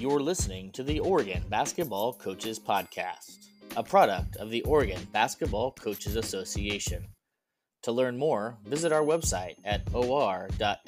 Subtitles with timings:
[0.00, 3.36] You're listening to the Oregon Basketball Coaches Podcast,
[3.76, 7.06] a product of the Oregon Basketball Coaches Association.
[7.82, 10.80] To learn more, visit our website at or.nhsbca.org.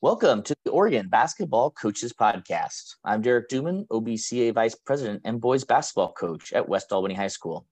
[0.00, 2.94] Welcome to the Oregon Basketball Coaches Podcast.
[3.04, 7.66] I'm Derek Duman, OBCA Vice President and Boys Basketball Coach at West Albany High School.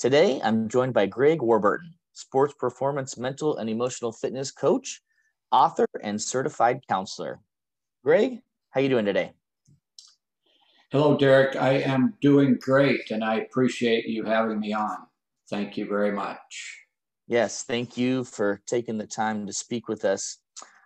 [0.00, 5.00] Today, I'm joined by Greg Warburton, sports performance mental and emotional fitness coach,
[5.52, 7.40] author, and certified counselor.
[8.04, 9.32] Greg, how are you doing today?
[10.90, 11.54] Hello, Derek.
[11.54, 14.96] I am doing great, and I appreciate you having me on.
[15.48, 16.78] Thank you very much.
[17.28, 20.38] Yes, thank you for taking the time to speak with us.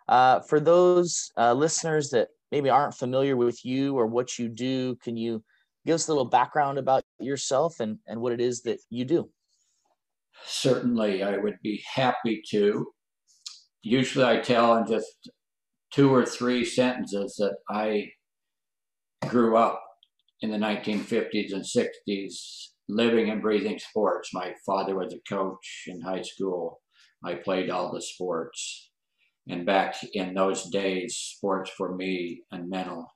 [0.08, 4.96] Uh, for those uh, listeners that maybe aren't familiar with you or what you do,
[4.96, 5.42] can you
[5.86, 9.30] give us a little background about yourself and, and what it is that you do?
[10.44, 12.86] Certainly, I would be happy to.
[13.82, 15.30] Usually, I tell in just
[15.92, 18.10] two or three sentences that I
[19.28, 19.80] grew up
[20.40, 22.34] in the 1950s and 60s
[22.88, 24.30] living and breathing sports.
[24.34, 26.80] My father was a coach in high school.
[27.24, 28.90] I played all the sports.
[29.48, 33.06] And back in those days, sports for me and mental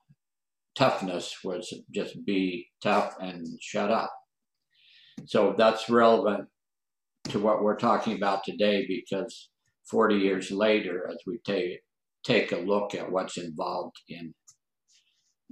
[0.76, 4.12] toughness was just be tough and shut up.
[5.26, 6.48] So that's relevant
[7.28, 9.50] to what we're talking about today because
[9.90, 11.80] 40 years later, as we take,
[12.24, 14.34] take a look at what's involved in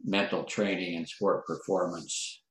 [0.04, 2.42] mental training and sport performance,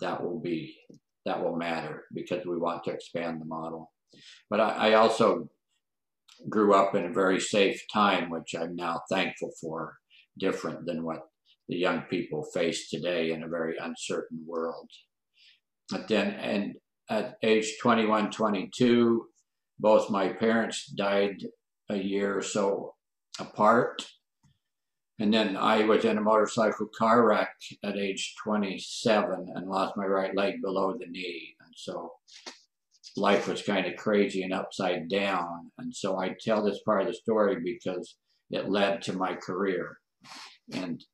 [0.00, 0.76] that will be
[1.24, 3.92] that will matter because we want to expand the model.
[4.50, 5.48] But I, I also
[6.48, 9.94] grew up in a very safe time, which I'm now thankful for,
[10.38, 11.20] different than what
[11.68, 14.90] the young people face today in a very uncertain world.
[15.90, 16.74] But then, and
[17.10, 19.26] at age 21, 22,
[19.78, 21.44] both my parents died
[21.90, 22.94] a year or so
[23.38, 24.06] apart.
[25.18, 27.54] And then I was in a motorcycle car wreck
[27.84, 31.54] at age 27 and lost my right leg below the knee.
[31.64, 32.12] And so
[33.16, 35.70] life was kind of crazy and upside down.
[35.78, 38.16] And so I tell this part of the story because
[38.50, 39.98] it led to my career.
[40.72, 41.04] And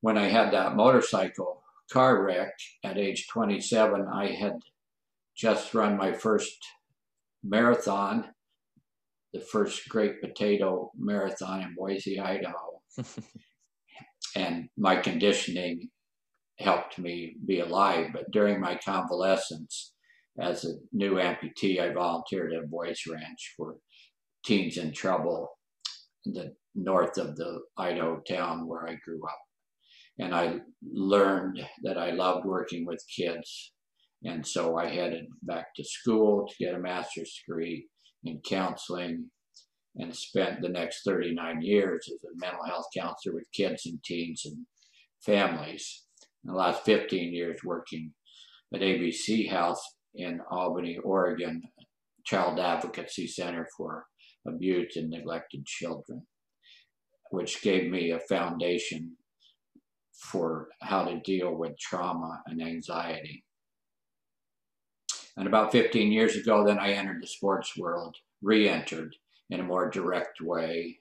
[0.00, 2.52] when I had that motorcycle car wreck
[2.84, 4.54] at age 27, I had
[5.36, 6.56] just run my first
[7.42, 8.26] marathon,
[9.32, 12.82] the first Great Potato Marathon in Boise, Idaho.
[14.36, 15.88] and my conditioning
[16.58, 18.10] helped me be alive.
[18.12, 19.92] But during my convalescence,
[20.38, 23.76] as a new amputee, I volunteered at a Boys Ranch for
[24.44, 25.50] teens in trouble
[26.24, 29.38] in the north of the Idaho town where I grew up.
[30.18, 33.72] And I learned that I loved working with kids
[34.24, 37.88] and so I headed back to school to get a master's degree
[38.24, 39.30] in counseling
[39.96, 44.42] and spent the next 39 years as a mental health counselor with kids and teens
[44.44, 44.64] and
[45.20, 46.04] families.
[46.44, 48.12] And the last 15 years working
[48.74, 49.82] at ABC House
[50.14, 51.62] in Albany, Oregon,
[52.24, 54.06] Child Advocacy Center for
[54.46, 56.26] Abused and Neglected Children,
[57.30, 59.16] which gave me a foundation
[60.30, 63.44] for how to deal with trauma and anxiety.
[65.36, 69.16] And about 15 years ago, then I entered the sports world, re entered
[69.50, 70.98] in a more direct way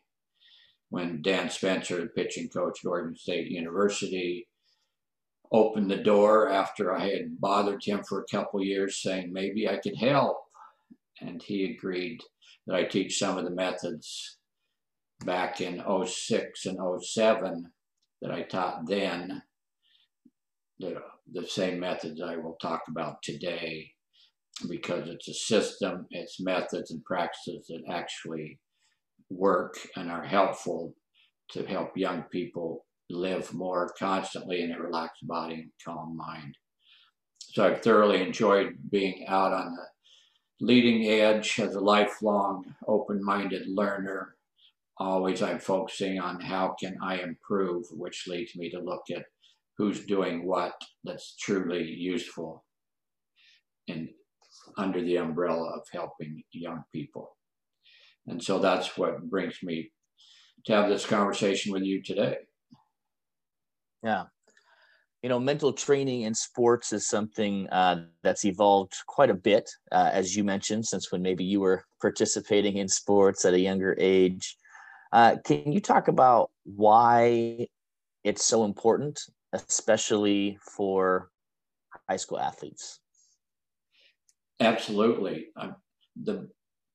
[0.90, 4.48] when Dan Spencer, the pitching coach at Oregon State University,
[5.52, 9.78] opened the door after I had bothered him for a couple years saying maybe I
[9.78, 10.38] could help.
[11.22, 12.22] And he agreed
[12.68, 14.38] that I teach some of the methods
[15.26, 17.72] back in 06 and 07
[18.22, 19.42] that I taught then,
[20.80, 23.92] the, the same methods I will talk about today
[24.62, 28.60] because it's a system, it's methods and practices that actually
[29.30, 30.94] work and are helpful
[31.52, 36.56] to help young people live more constantly in a relaxed body and calm mind.
[37.40, 44.36] So I've thoroughly enjoyed being out on the leading edge as a lifelong open-minded learner.
[44.98, 49.26] Always I'm focusing on how can I improve, which leads me to look at
[49.78, 50.74] who's doing what
[51.04, 52.64] that's truly useful
[53.88, 54.10] in
[54.78, 57.38] under the umbrella of helping young people.
[58.28, 59.92] And so that's what brings me
[60.66, 62.38] to have this conversation with you today.
[64.04, 64.26] Yeah.
[65.24, 70.10] You know, mental training in sports is something uh, that's evolved quite a bit, uh,
[70.12, 74.58] as you mentioned, since when maybe you were participating in sports at a younger age.
[75.12, 77.68] Uh, can you talk about why
[78.24, 79.20] it's so important,
[79.54, 81.30] especially for
[82.10, 83.00] high school athletes?
[84.62, 85.48] Absolutely.
[85.58, 85.72] Uh,
[86.24, 86.48] the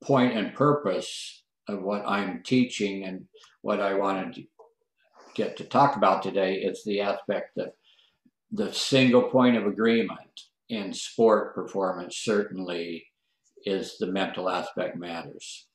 [0.02, 3.24] point and purpose of what I'm teaching and
[3.62, 4.44] what I wanted to
[5.34, 7.72] get to talk about today is the aspect that
[8.52, 13.04] the single point of agreement in sport performance certainly
[13.64, 15.66] is the mental aspect matters.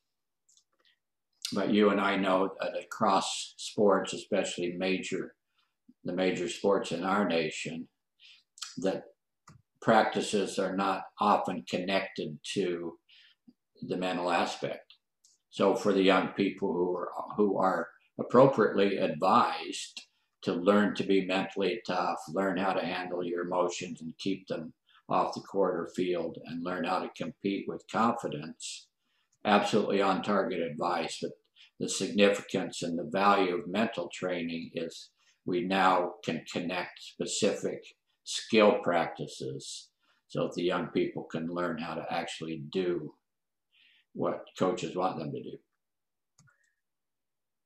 [1.52, 5.34] But you and I know that across sports, especially major,
[6.04, 7.86] the major sports in our nation,
[8.78, 9.02] that
[9.82, 12.98] practices are not often connected to
[13.82, 14.94] the mental aspect.
[15.50, 17.88] So for the young people who are who are
[18.18, 20.02] appropriately advised
[20.42, 24.72] to learn to be mentally tough, learn how to handle your emotions and keep them
[25.08, 28.88] off the court or field, and learn how to compete with confidence.
[29.44, 31.32] Absolutely on target advice, but
[31.78, 35.10] the significance and the value of mental training is
[35.44, 37.82] we now can connect specific
[38.24, 39.88] skill practices
[40.28, 43.12] so that the young people can learn how to actually do
[44.14, 45.58] what coaches want them to do.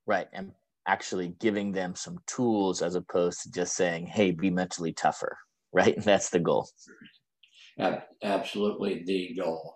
[0.06, 0.28] Right.
[0.32, 0.52] And
[0.86, 5.36] actually giving them some tools as opposed to just saying, hey, be mentally tougher.
[5.72, 6.00] Right.
[6.02, 6.70] That's the goal.
[8.22, 9.74] Absolutely the goal.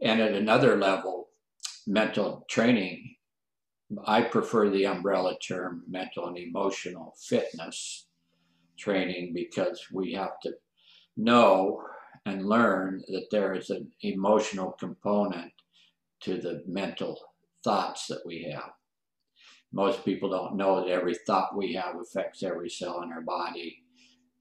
[0.00, 1.30] And at another level,
[1.88, 3.16] mental training,
[4.06, 8.07] I prefer the umbrella term mental and emotional fitness
[8.78, 10.52] training because we have to
[11.16, 11.82] know
[12.26, 15.52] and learn that there is an emotional component
[16.20, 17.18] to the mental
[17.64, 18.70] thoughts that we have.
[19.72, 23.82] Most people don't know that every thought we have affects every cell in our body.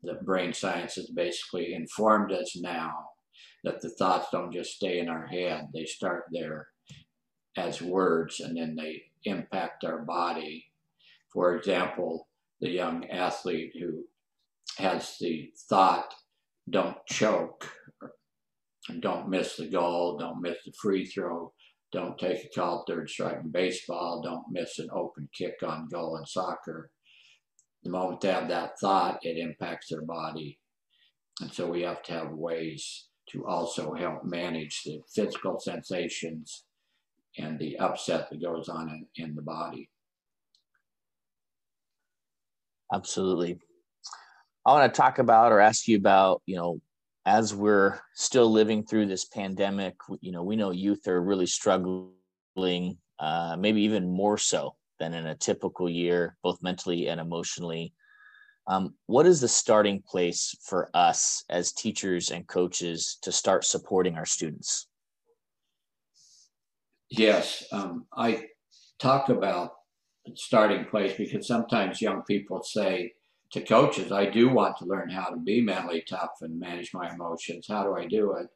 [0.04, 3.10] The brain science has basically informed us now
[3.64, 6.68] that the thoughts don't just stay in our head, they start there
[7.58, 10.66] as words and then they impact our body.
[11.34, 12.28] For example,
[12.62, 14.06] the young athlete who
[14.78, 16.14] has the thought,
[16.70, 17.72] don't choke,
[19.00, 21.54] don't miss the goal, don't miss the free throw,
[21.92, 26.18] don't take a call third strike in baseball, don't miss an open kick on goal
[26.18, 26.92] in soccer.
[27.84, 30.60] The moment they have that thought, it impacts their body.
[31.42, 36.66] And so we have to have ways to also help manage the physical sensations
[37.38, 39.90] and the upset that goes on in, in the body.
[42.94, 43.60] Absolutely.
[44.68, 46.82] I want to talk about or ask you about, you know,
[47.26, 52.98] as we're still living through this pandemic, you know, we know youth are really struggling,
[53.18, 57.94] uh, maybe even more so than in a typical year, both mentally and emotionally.
[58.68, 64.16] Um, what is the starting place for us as teachers and coaches to start supporting
[64.16, 64.90] our students?
[67.10, 68.48] Yes, um, I
[69.00, 69.72] talk about
[70.36, 73.14] starting place because sometimes young people say,
[73.52, 77.14] to coaches, I do want to learn how to be mentally tough and manage my
[77.14, 77.68] emotions.
[77.70, 78.48] How do I do it?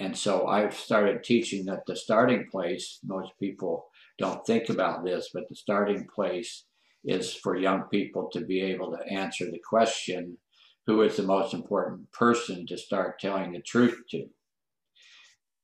[0.00, 3.86] And so I've started teaching that the starting place, most people
[4.18, 6.64] don't think about this, but the starting place
[7.04, 10.38] is for young people to be able to answer the question
[10.86, 14.26] who is the most important person to start telling the truth to?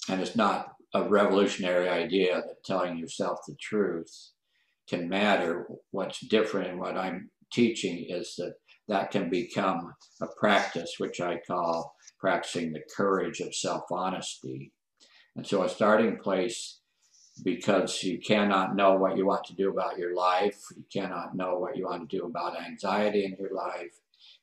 [0.08, 4.30] And it's not a revolutionary idea that telling yourself the truth
[4.88, 5.66] can matter.
[5.90, 8.54] What's different and what I'm teaching is that
[8.88, 14.72] that can become a practice, which I call practicing the courage of self honesty.
[15.36, 16.80] And so, a starting place,
[17.44, 21.58] because you cannot know what you want to do about your life, you cannot know
[21.58, 24.00] what you want to do about anxiety in your life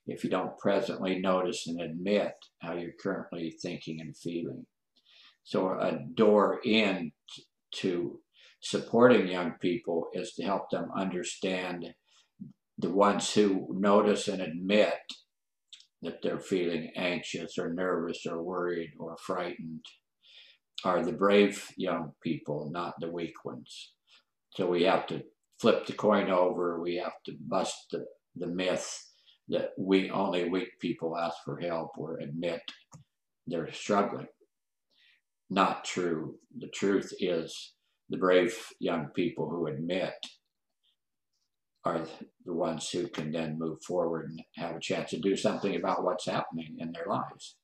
[0.08, 4.66] if you don't presently notice and admit how you're currently thinking and feeling.
[5.44, 7.12] So, a door in
[7.74, 8.20] to
[8.62, 11.94] supporting young people is to help them understand
[12.78, 14.94] the ones who notice and admit
[16.02, 19.84] that they're feeling anxious or nervous or worried or frightened
[20.84, 23.94] are the brave young people, not the weak ones.
[24.56, 25.24] So we have to
[25.60, 26.80] flip the coin over.
[26.80, 28.06] We have to bust the,
[28.36, 29.04] the myth
[29.50, 32.62] that we only weak people ask for help or admit
[33.48, 34.28] they're struggling.
[35.50, 36.36] Not true.
[36.60, 37.74] The truth is
[38.10, 40.14] the brave young people who admit
[41.88, 42.06] are
[42.46, 46.04] the ones who can then move forward and have a chance to do something about
[46.04, 47.56] what's happening in their lives.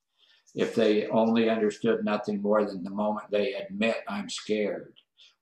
[0.55, 4.93] If they only understood nothing more than the moment they admit, I'm scared,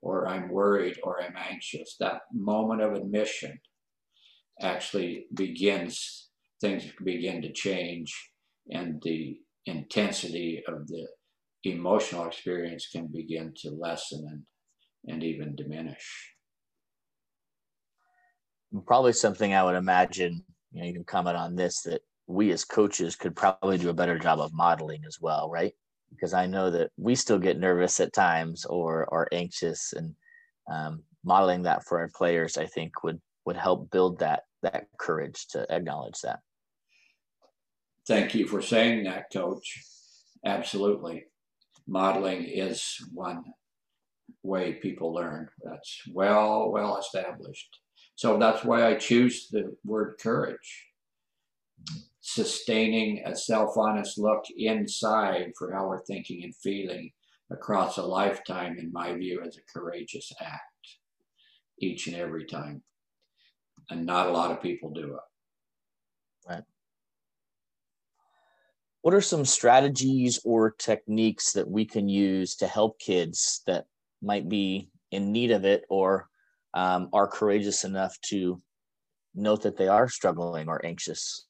[0.02, 3.60] or I'm worried, or I'm anxious, that moment of admission
[4.62, 6.30] actually begins,
[6.62, 8.32] things begin to change,
[8.72, 11.08] and the intensity of the
[11.64, 14.44] emotional experience can begin to lessen and,
[15.14, 16.36] and even diminish
[18.86, 22.64] probably something I would imagine, you know, you can comment on this that we as
[22.64, 25.74] coaches could probably do a better job of modeling as well, right?
[26.12, 30.14] because I know that we still get nervous at times or are anxious, and
[30.72, 35.48] um, modeling that for our players, I think would would help build that that courage
[35.50, 36.40] to acknowledge that.
[38.08, 39.82] Thank you for saying that, Coach.
[40.46, 41.26] Absolutely,
[41.88, 43.44] modeling is one
[44.44, 45.50] way people learn.
[45.64, 47.80] That's well well established.
[48.22, 50.90] So that's why I choose the word courage
[52.20, 57.10] sustaining a self honest look inside for how we're thinking and feeling
[57.52, 60.62] across a lifetime, in my view, is a courageous act
[61.80, 62.84] each and every time.
[63.90, 66.48] And not a lot of people do it.
[66.48, 66.64] Right.
[69.02, 73.88] What are some strategies or techniques that we can use to help kids that
[74.22, 76.30] might be in need of it or
[76.74, 78.62] um, are courageous enough to
[79.36, 81.46] note that they are struggling or anxious?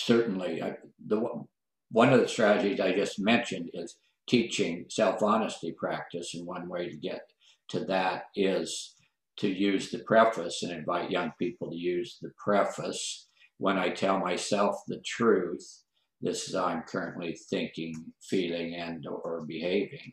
[0.00, 0.62] certainly.
[0.62, 0.76] I,
[1.06, 1.22] the
[1.90, 3.96] one of the strategies I just mentioned is
[4.28, 7.22] teaching self-honesty practice and one way to get
[7.68, 8.94] to that is
[9.38, 13.28] to use the preface and invite young people to use the preface.
[13.58, 15.66] When I tell myself the truth
[16.22, 20.12] this is how I'm currently thinking feeling and or behaving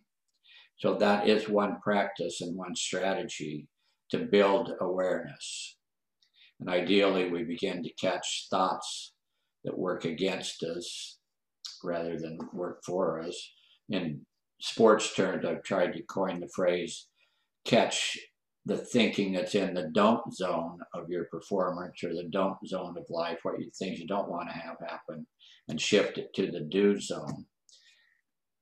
[0.78, 3.68] so that is one practice and one strategy
[4.10, 5.78] to build awareness
[6.60, 9.14] and ideally we begin to catch thoughts
[9.64, 11.18] that work against us
[11.84, 13.52] rather than work for us.
[13.90, 14.26] In
[14.60, 17.08] sports terms, I've tried to coin the phrase
[17.66, 18.18] catch
[18.66, 23.06] the thinking that's in the don't zone of your performance or the don't zone of
[23.10, 25.26] life, what you things you don't want to have happen,
[25.68, 27.46] and shift it to the do zone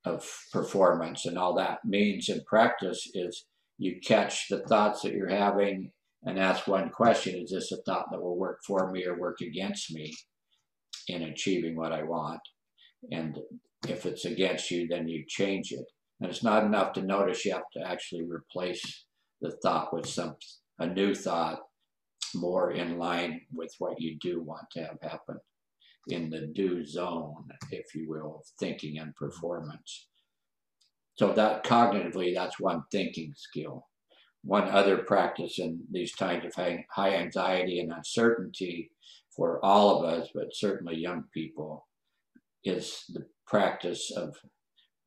[0.06, 1.26] of performance.
[1.26, 3.44] And all that means in practice is
[3.76, 5.92] you catch the thoughts that you're having
[6.24, 9.40] and ask one question is this a thought that will work for me or work
[9.42, 10.14] against me?
[11.08, 12.40] in achieving what I want.
[13.10, 13.38] And
[13.88, 15.84] if it's against you, then you change it.
[16.20, 19.04] And it's not enough to notice, you have to actually replace
[19.40, 20.36] the thought with some
[20.78, 21.60] a new thought
[22.34, 25.36] more in line with what you do want to have happen
[26.08, 30.08] in the do zone, if you will, of thinking and performance.
[31.16, 33.86] So that cognitively, that's one thinking skill.
[34.42, 38.90] One other practice in these times of high anxiety and uncertainty
[39.34, 41.86] for all of us, but certainly young people,
[42.64, 44.36] is the practice of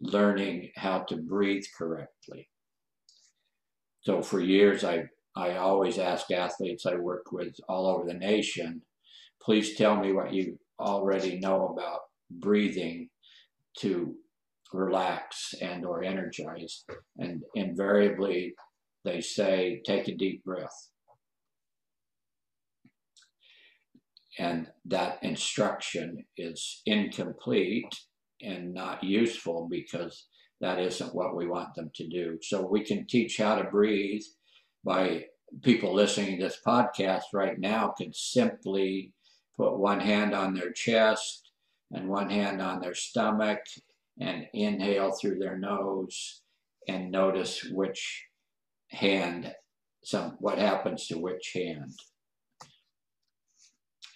[0.01, 2.49] learning how to breathe correctly.
[4.01, 5.03] So for years, I,
[5.35, 8.81] I always ask athletes I work with all over the nation,
[9.41, 13.09] please tell me what you already know about breathing
[13.79, 14.15] to
[14.73, 16.85] relax and or energize.
[17.17, 18.53] And invariably,
[19.03, 20.89] they say, take a deep breath.
[24.39, 27.93] and that instruction is incomplete
[28.41, 30.27] and not useful because
[30.61, 32.37] that isn't what we want them to do.
[32.41, 34.21] So we can teach how to breathe
[34.83, 35.25] by
[35.61, 39.13] people listening to this podcast right now could simply
[39.59, 41.51] put one hand on their chest
[41.91, 43.59] and one hand on their stomach
[44.19, 46.41] and inhale through their nose
[46.87, 48.25] and notice which
[48.87, 49.53] hand
[50.01, 51.91] some what happens to which hand.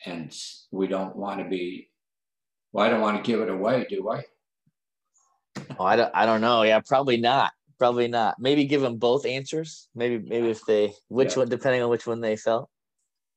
[0.06, 0.34] And
[0.72, 1.90] we don't want to be
[2.72, 4.24] well i don't want to give it away do i?
[5.80, 6.64] Oh i don't i don't know.
[6.64, 7.52] Yeah probably not.
[7.80, 8.40] Probably not.
[8.40, 9.90] Maybe give them both answers?
[9.94, 11.40] Maybe maybe if they which yeah.
[11.40, 12.70] one depending on which one they felt?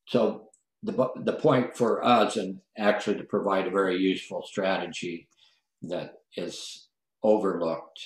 [0.07, 0.46] So
[0.83, 5.27] the the point for us and actually to provide a very useful strategy
[5.81, 6.87] that is
[7.23, 7.99] overlooked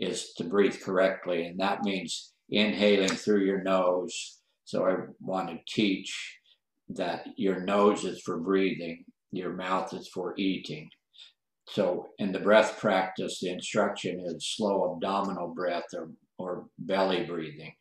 [0.00, 5.58] is to breathe correctly and that means inhaling through your nose so i want to
[5.68, 6.40] teach
[6.96, 10.88] that your nose is for breathing, your mouth is for eating.
[11.68, 17.72] So in the breath practice, the instruction is slow abdominal breath or, or belly breathing.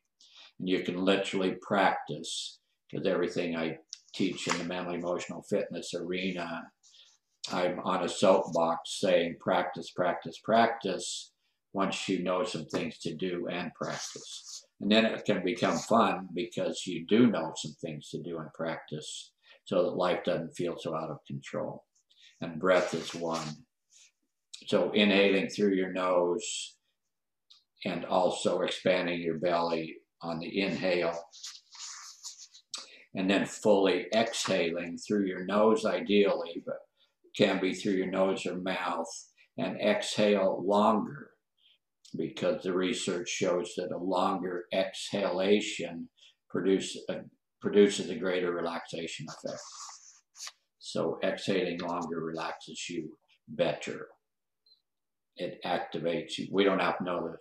[0.59, 2.59] And you can literally practice
[2.91, 3.77] because everything I
[4.13, 6.63] teach in the mental emotional fitness arena,
[7.51, 11.31] I'm on a soapbox saying practice, practice, practice
[11.73, 14.65] once you know some things to do and practice.
[14.81, 18.51] And then it can become fun because you do know some things to do and
[18.53, 19.31] practice
[19.65, 21.83] so that life doesn't feel so out of control.
[22.41, 23.47] And breath is one.
[24.67, 26.75] So inhaling through your nose
[27.85, 31.17] and also expanding your belly on the inhale.
[33.19, 36.77] And then fully exhaling through your nose, ideally, but
[37.37, 39.11] can be through your nose or mouth,
[39.57, 41.31] and exhale longer
[42.17, 46.09] because the research shows that a longer exhalation
[46.49, 47.15] produce a,
[47.61, 49.61] produces a greater relaxation effect.
[50.79, 53.17] So exhaling longer relaxes you
[53.49, 54.07] better.
[55.35, 56.47] it activates you.
[56.51, 57.35] We don't have to know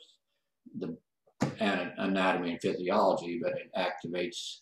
[0.79, 0.97] the,
[1.41, 4.59] the anatomy and physiology, but it activates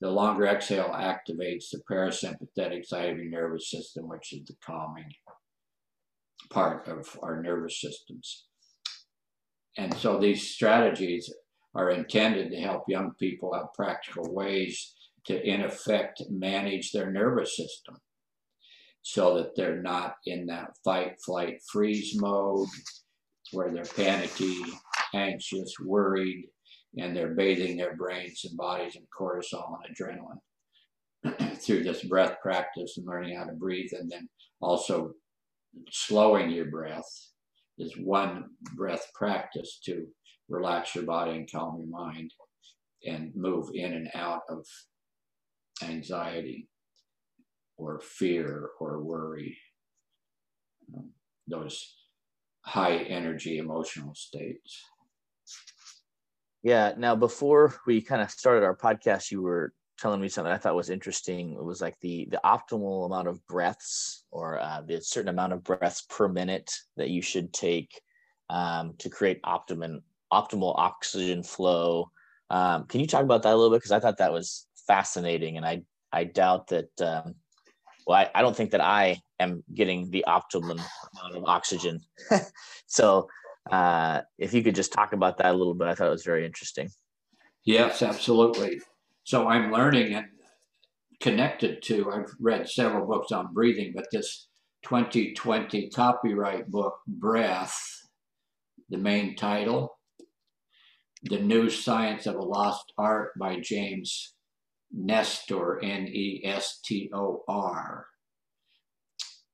[0.00, 5.12] the longer exhale activates the parasympathetic side of your nervous system, which is the calming
[6.50, 8.46] part of our nervous systems.
[9.76, 11.32] And so these strategies
[11.74, 14.94] are intended to help young people have practical ways
[15.26, 17.96] to, in effect, manage their nervous system
[19.02, 22.68] so that they're not in that fight, flight, freeze mode
[23.52, 24.60] where they're panicky,
[25.14, 26.48] anxious, worried,
[26.98, 32.96] and they're bathing their brains and bodies in cortisol and adrenaline through this breath practice
[32.96, 34.28] and learning how to breathe and then
[34.60, 35.12] also
[35.90, 37.08] slowing your breath
[37.78, 38.44] is one
[38.74, 40.06] breath practice to
[40.48, 42.32] relax your body and calm your mind
[43.06, 44.66] and move in and out of
[45.82, 46.68] anxiety
[47.76, 49.56] or fear or worry
[50.96, 51.10] um,
[51.46, 51.94] those
[52.62, 54.82] high energy emotional states
[56.62, 56.92] yeah.
[56.96, 60.74] Now, before we kind of started our podcast, you were telling me something I thought
[60.74, 61.52] was interesting.
[61.52, 65.62] It was like the the optimal amount of breaths or uh, the certain amount of
[65.62, 68.00] breaths per minute that you should take
[68.48, 70.02] um, to create optimum
[70.32, 72.10] optimal oxygen flow.
[72.50, 73.78] Um, can you talk about that a little bit?
[73.78, 77.00] Because I thought that was fascinating, and I I doubt that.
[77.00, 77.34] Um,
[78.06, 80.80] well, I, I don't think that I am getting the optimum
[81.12, 82.00] amount of oxygen.
[82.86, 83.28] so
[83.70, 86.24] uh, if you could just talk about that a little bit, I thought it was
[86.24, 86.88] very interesting.
[87.64, 88.80] Yes, absolutely.
[89.24, 90.26] So I'm learning and
[91.20, 94.48] connected to, I've read several books on breathing, but this
[94.84, 97.78] 2020 copyright book, Breath,
[98.88, 99.98] the main title,
[101.24, 104.34] The New Science of a Lost Art by James
[104.92, 108.06] Nestor, N E S T O R,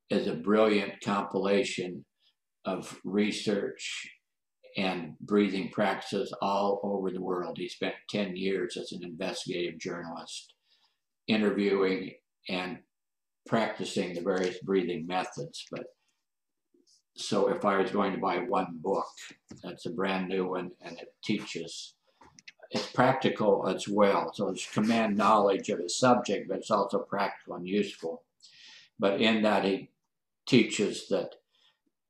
[0.09, 2.05] is a brilliant compilation
[2.67, 4.11] of research
[4.77, 7.57] and breathing practices all over the world.
[7.57, 10.53] He spent 10 years as an investigative journalist,
[11.29, 12.13] interviewing
[12.49, 12.79] and
[13.47, 15.67] practicing the various breathing methods.
[15.71, 15.87] But
[17.17, 19.09] so if I was going to buy one book,
[19.63, 21.95] that's a brand new one and it teaches.
[22.71, 24.33] It's practical as well.
[24.35, 28.25] So it's command knowledge of a subject, but it's also practical and useful.
[28.99, 29.91] But in that, he
[30.47, 31.37] teaches that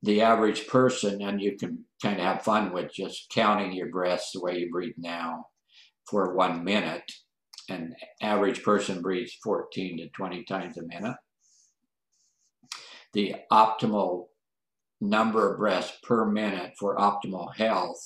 [0.06, 4.30] the average person, and you can kind of have fun with just counting your breaths
[4.32, 5.46] the way you breathe now
[6.08, 7.10] for one minute.
[7.68, 11.16] An average person breathes 14 to 20 times a minute.
[13.14, 14.26] The optimal
[15.00, 17.98] number of breaths per minute for optimal health,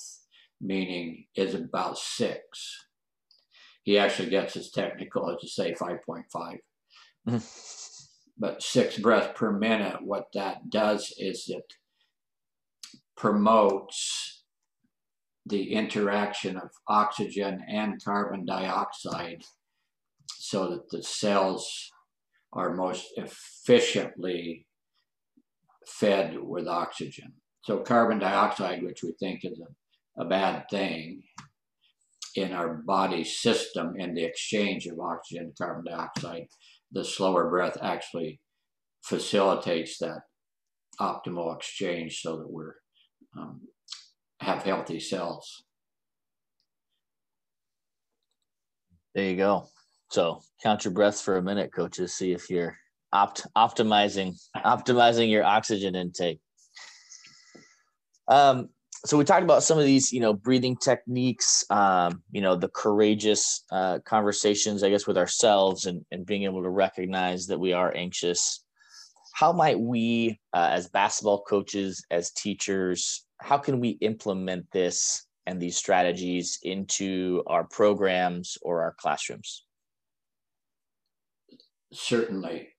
[0.59, 2.87] meaning, is about six.
[3.83, 6.57] He actually gets as technical as to say 5.5.
[7.29, 7.91] Mm.
[8.39, 11.71] but six breaths per minute, what that does is it
[13.21, 14.45] promotes
[15.45, 19.43] the interaction of oxygen and carbon dioxide
[20.27, 21.91] so that the cells
[22.53, 24.65] are most efficiently
[25.85, 27.31] fed with oxygen.
[27.63, 31.21] So carbon dioxide, which we think is a, a bad thing
[32.33, 36.47] in our body system in the exchange of oxygen and carbon dioxide,
[36.91, 38.39] the slower breath actually
[39.03, 40.21] facilitates that
[40.99, 42.80] optimal exchange so that we're
[43.37, 43.61] um,
[44.39, 45.63] have healthy cells.
[49.13, 49.67] There you go.
[50.09, 52.13] So count your breaths for a minute, coaches.
[52.13, 52.77] See if you're
[53.13, 56.39] opt optimizing optimizing your oxygen intake.
[58.27, 58.69] Um,
[59.05, 62.69] so we talked about some of these, you know, breathing techniques, um, you know, the
[62.69, 67.73] courageous uh, conversations, I guess, with ourselves and, and being able to recognize that we
[67.73, 68.63] are anxious
[69.33, 75.59] how might we uh, as basketball coaches as teachers how can we implement this and
[75.59, 79.65] these strategies into our programs or our classrooms?
[81.91, 82.69] Certainly.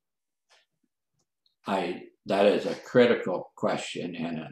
[1.67, 4.49] I that is a critical question and a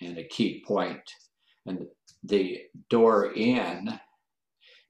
[0.00, 1.00] and a key point.
[1.66, 1.86] And
[2.22, 3.98] the door in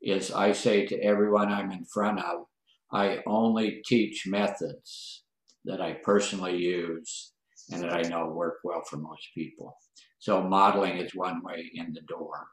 [0.00, 2.46] is i say to everyone i'm in front of
[2.92, 5.24] i only teach methods
[5.68, 7.32] that I personally use
[7.70, 9.76] and that I know work well for most people.
[10.18, 12.46] So modeling is one way in the door.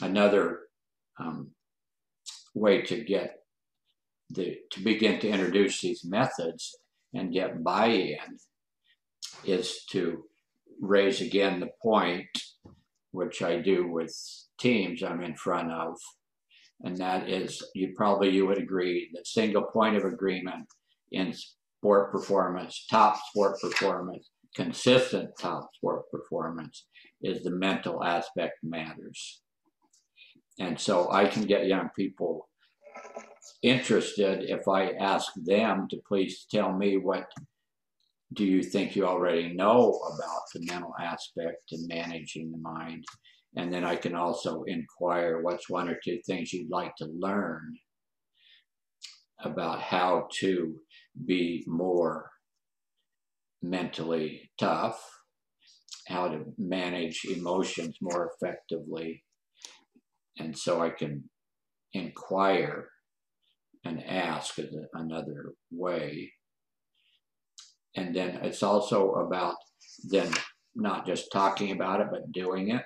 [0.00, 0.60] Another
[1.18, 1.50] um,
[2.54, 3.40] way to get
[4.30, 6.76] the to begin to introduce these methods
[7.12, 8.38] and get buy-in
[9.44, 10.22] is to
[10.80, 12.30] raise again the point,
[13.10, 14.14] which I do with
[14.58, 15.96] teams I'm in front of,
[16.82, 20.68] and that is you probably you would agree that single point of agreement
[21.10, 21.34] in
[21.80, 26.86] sport performance, top sport performance, consistent top sport performance
[27.22, 29.40] is the mental aspect matters.
[30.58, 32.48] And so I can get young people
[33.62, 37.26] interested if I ask them to please tell me what
[38.34, 43.04] do you think you already know about the mental aspect and managing the mind?
[43.56, 47.74] And then I can also inquire what's one or two things you'd like to learn
[49.42, 50.78] about how to
[51.26, 52.30] be more
[53.62, 55.00] mentally tough,
[56.08, 59.24] how to manage emotions more effectively.
[60.38, 61.24] And so I can
[61.92, 62.88] inquire
[63.84, 64.56] and ask
[64.94, 66.32] another way.
[67.96, 69.56] And then it's also about
[70.04, 70.32] then
[70.74, 72.82] not just talking about it, but doing it.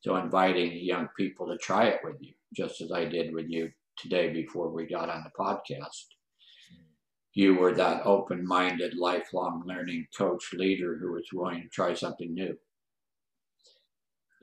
[0.00, 3.70] So inviting young people to try it with you, just as I did with you
[3.98, 6.13] today before we got on the podcast.
[7.34, 12.32] You were that open minded, lifelong learning coach leader who was willing to try something
[12.32, 12.56] new.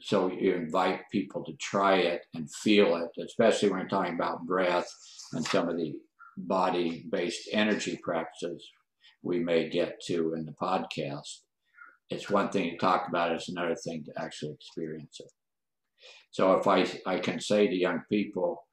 [0.02, 4.46] So you invite people to try it and feel it, especially when you're talking about
[4.46, 4.92] breath
[5.34, 5.94] and some of the
[6.38, 8.68] body based energy practices
[9.24, 11.42] we may get to in the podcast.
[12.10, 15.32] It's one thing to talk about, it's another thing to actually experience it.
[16.32, 18.64] So if I, I can say to young people,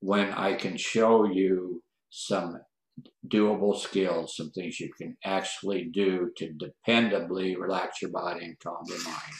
[0.00, 2.60] when I can show you some
[3.26, 8.82] doable skills, some things you can actually do to dependably relax your body and calm
[8.86, 9.34] your mind,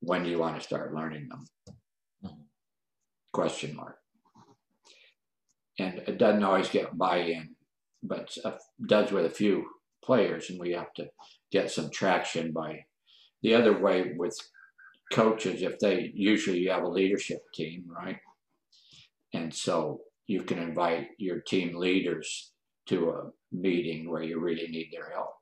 [0.00, 1.44] when you want to start learning them?
[3.32, 3.98] Question mark.
[5.78, 7.56] And it doesn't always get buy-in,
[8.02, 8.52] but uh,
[8.86, 9.66] does with a few
[10.02, 11.08] players, and we have to
[11.50, 12.84] get some traction by.
[13.42, 14.38] The other way with
[15.12, 18.18] coaches, if they usually you have a leadership team, right?
[19.34, 22.52] And so you can invite your team leaders
[22.88, 25.36] to a meeting where you really need their help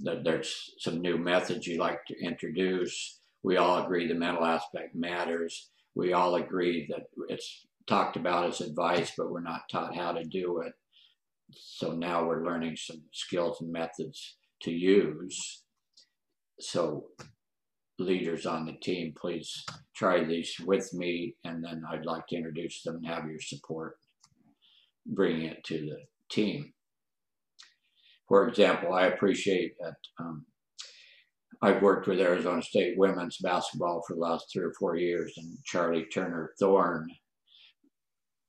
[0.00, 3.20] there's some new methods you like to introduce.
[3.42, 5.70] We all agree the mental aspect matters.
[5.94, 10.24] We all agree that it's talked about as advice, but we're not taught how to
[10.24, 10.72] do it.
[11.52, 15.62] So now we're learning some skills and methods to use.
[16.58, 17.06] So
[17.98, 22.82] leaders on the team, please try these with me, and then I'd like to introduce
[22.82, 23.96] them and have your support
[25.06, 25.98] bringing it to the
[26.30, 26.72] team.
[28.28, 30.46] For example, I appreciate that um,
[31.62, 35.56] I've worked with Arizona State women's basketball for the last three or four years, and
[35.70, 37.08] Charli Turner Thorn,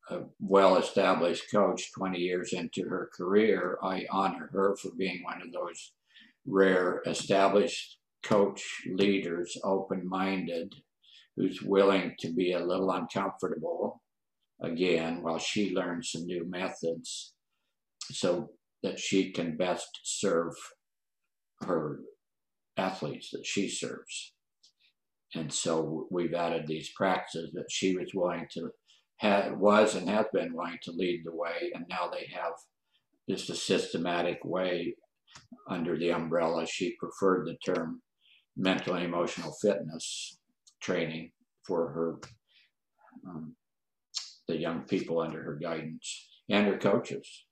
[0.10, 5.42] a well established coach 20 years into her career, I honor her for being one
[5.42, 5.92] of those
[6.48, 10.74] rare established coach leaders, open minded,
[11.36, 14.02] who's willing to be a little uncomfortable
[14.62, 17.34] again while she learns some new methods.
[18.12, 18.50] So
[18.84, 20.54] that she can best serve
[21.62, 22.02] her
[22.78, 24.34] athletes that she serves.
[25.34, 28.70] And so we've added these practices that she was willing to
[29.18, 32.54] have, was and has been willing to lead the way, and now they have
[33.28, 34.96] just a systematic way
[35.68, 36.68] under the umbrella.
[36.68, 38.02] She preferred the term
[38.58, 40.38] mental and emotional fitness
[40.82, 41.32] training
[41.66, 42.20] for her
[43.28, 43.56] um,
[44.48, 47.46] the young people under her guidance and her coaches.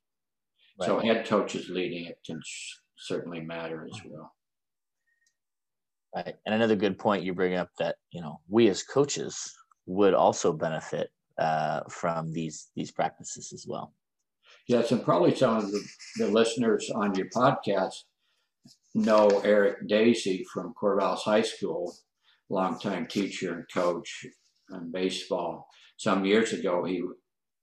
[0.80, 0.88] Right.
[0.88, 2.40] So head coaches leading it can
[2.98, 4.32] certainly matter as well.
[6.16, 6.36] Right.
[6.46, 9.52] And another good point you bring up that, you know, we as coaches
[9.88, 13.94] would also benefit uh, from these these practices as well.
[14.68, 15.82] Yes, and probably some of the,
[16.18, 18.04] the listeners on your podcast
[18.94, 21.96] know Eric Daisy from Corvallis High School,
[22.50, 24.26] longtime teacher and coach
[24.72, 25.68] in baseball.
[25.98, 27.04] Some years ago, he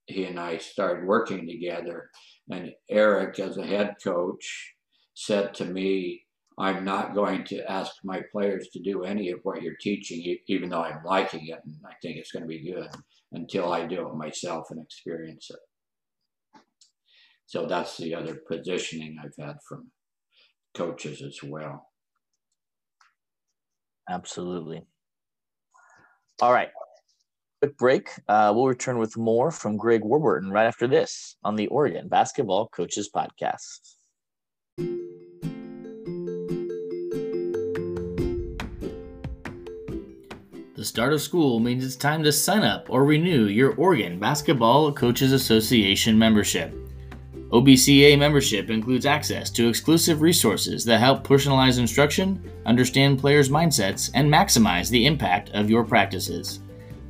[0.06, 2.10] he and I started working together,
[2.50, 4.74] and Eric, as a head coach,
[5.14, 6.24] said to me,
[6.58, 10.68] I'm not going to ask my players to do any of what you're teaching, even
[10.68, 12.88] though I'm liking it and I think it's going to be good,
[13.32, 16.60] until I do it myself and experience it.
[17.46, 19.90] So that's the other positioning I've had from
[20.74, 21.88] coaches as well.
[24.08, 24.82] Absolutely.
[26.40, 26.70] All right
[27.60, 28.08] quick break.
[28.26, 32.68] Uh, we'll return with more from Greg Warburton right after this on the Oregon Basketball
[32.68, 33.96] Coaches Podcast.
[40.76, 44.92] The start of school means it's time to sign up or renew your Oregon Basketball
[44.94, 46.74] Coaches Association membership.
[47.50, 54.32] OBCA membership includes access to exclusive resources that help personalize instruction, understand players' mindsets, and
[54.32, 56.60] maximize the impact of your practices.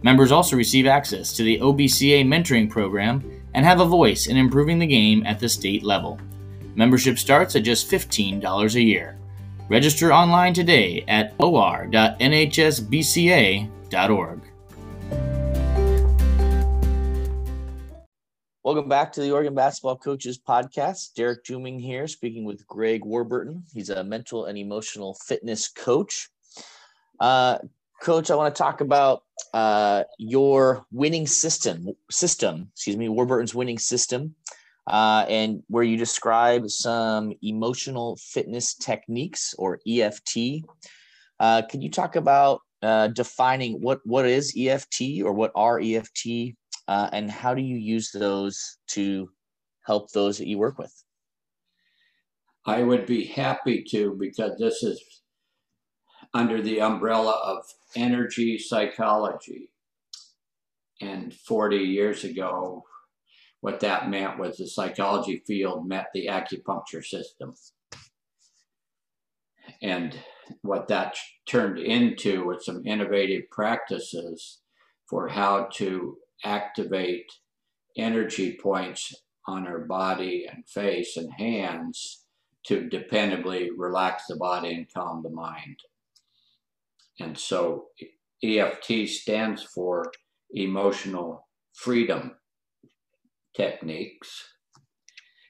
[0.03, 3.23] Members also receive access to the OBCA mentoring program
[3.53, 6.19] and have a voice in improving the game at the state level.
[6.75, 9.19] Membership starts at just $15 a year.
[9.69, 12.01] Register online today at or.nhsbca.org.
[18.71, 21.15] Welcome back to the Oregon Basketball Coaches Podcast.
[21.15, 23.65] Derek Juming here, speaking with Greg Warburton.
[23.75, 26.29] He's a mental and emotional fitness coach.
[27.19, 27.59] Uh,
[28.01, 31.89] coach, I want to talk about uh, your winning system.
[32.13, 34.37] System, excuse me, Warburton's winning system,
[34.87, 40.63] uh, and where you describe some emotional fitness techniques or EFT.
[41.41, 46.55] Uh, can you talk about uh, defining what what is EFT or what are EFT
[46.91, 49.31] uh, and how do you use those to
[49.87, 50.93] help those that you work with?
[52.67, 55.01] I would be happy to because this is
[56.35, 59.71] under the umbrella of energy psychology.
[61.01, 62.83] And 40 years ago,
[63.61, 67.55] what that meant was the psychology field met the acupuncture system.
[69.81, 70.19] And
[70.63, 74.59] what that turned into was some innovative practices
[75.09, 77.31] for how to activate
[77.97, 79.15] energy points
[79.47, 82.25] on our body and face and hands
[82.67, 85.77] to dependably relax the body and calm the mind.
[87.19, 87.87] And so
[88.43, 90.11] EFT stands for
[90.53, 92.37] emotional freedom
[93.55, 94.45] techniques.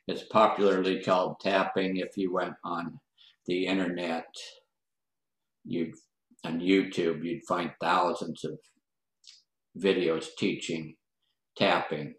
[0.07, 1.97] It's popularly called tapping.
[1.97, 2.99] If you went on
[3.47, 4.27] the internet,
[5.65, 5.95] you'd
[6.45, 8.59] on YouTube, you'd find thousands of
[9.79, 10.97] videos teaching
[11.57, 12.15] tapping.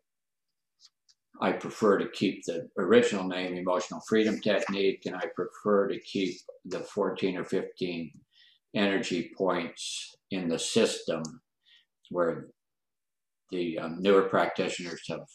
[1.42, 6.36] I prefer to keep the original name Emotional Freedom Technique, and I prefer to keep
[6.66, 8.12] the 14 or 15
[8.76, 11.24] energy points in the system
[12.10, 12.48] where
[13.50, 15.26] the um, newer practitioners have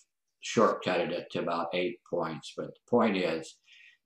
[0.44, 2.52] shortcutted it to about eight points.
[2.57, 3.57] But the point is,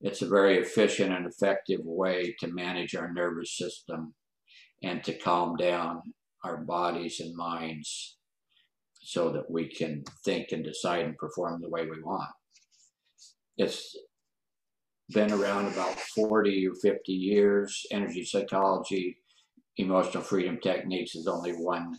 [0.01, 4.14] it's a very efficient and effective way to manage our nervous system
[4.83, 6.01] and to calm down
[6.44, 8.16] our bodies and minds
[9.03, 12.31] so that we can think and decide and perform the way we want.
[13.57, 13.96] It's
[15.11, 17.87] been around about 40 or 50 years.
[17.90, 19.16] Energy psychology,
[19.76, 21.94] emotional freedom techniques is only one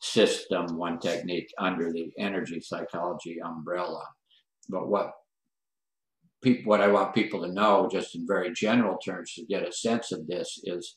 [0.00, 4.02] system, one technique under the energy psychology umbrella.
[4.68, 5.12] But what
[6.42, 9.72] people, what I want people to know, just in very general terms, to get a
[9.72, 10.96] sense of this, is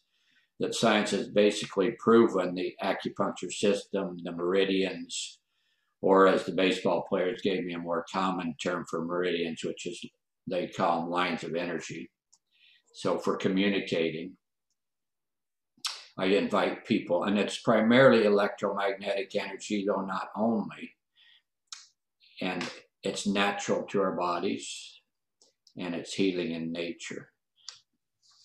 [0.60, 5.40] that science has basically proven the acupuncture system, the meridians,
[6.02, 10.00] or as the baseball players gave me a more common term for meridians, which is
[10.48, 12.10] they call them lines of energy.
[12.94, 14.38] So for communicating,
[16.18, 20.92] I invite people, and it's primarily electromagnetic energy, though not only.
[22.42, 22.64] And
[23.04, 25.02] it's natural to our bodies,
[25.78, 27.32] and it's healing in nature,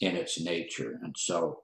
[0.00, 0.98] in its nature.
[1.02, 1.62] And so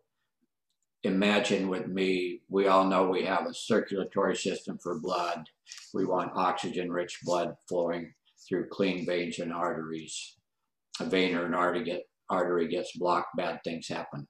[1.06, 5.48] imagine with me, we all know we have a circulatory system for blood.
[5.94, 8.12] We want oxygen rich blood flowing
[8.48, 10.36] through clean veins and arteries.
[11.00, 14.28] A vein or an artery, get, artery gets blocked, bad things happen.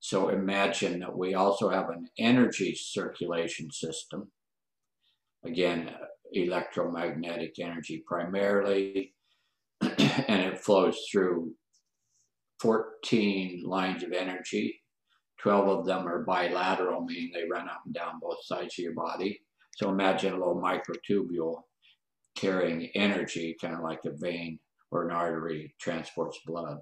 [0.00, 4.30] So imagine that we also have an energy circulation system.
[5.44, 5.92] Again,
[6.32, 9.14] electromagnetic energy primarily,
[9.80, 11.54] and it flows through
[12.60, 14.81] 14 lines of energy
[15.42, 18.94] 12 of them are bilateral, meaning they run up and down both sides of your
[18.94, 19.40] body.
[19.76, 21.62] So imagine a little microtubule
[22.36, 24.58] carrying energy, kind of like a vein
[24.90, 26.78] or an artery transports blood.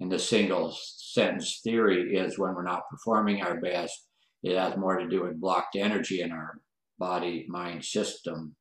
[0.00, 4.06] And the single sentence theory is when we're not performing our best,
[4.42, 6.60] it has more to do with blocked energy in our
[6.98, 8.54] body mind system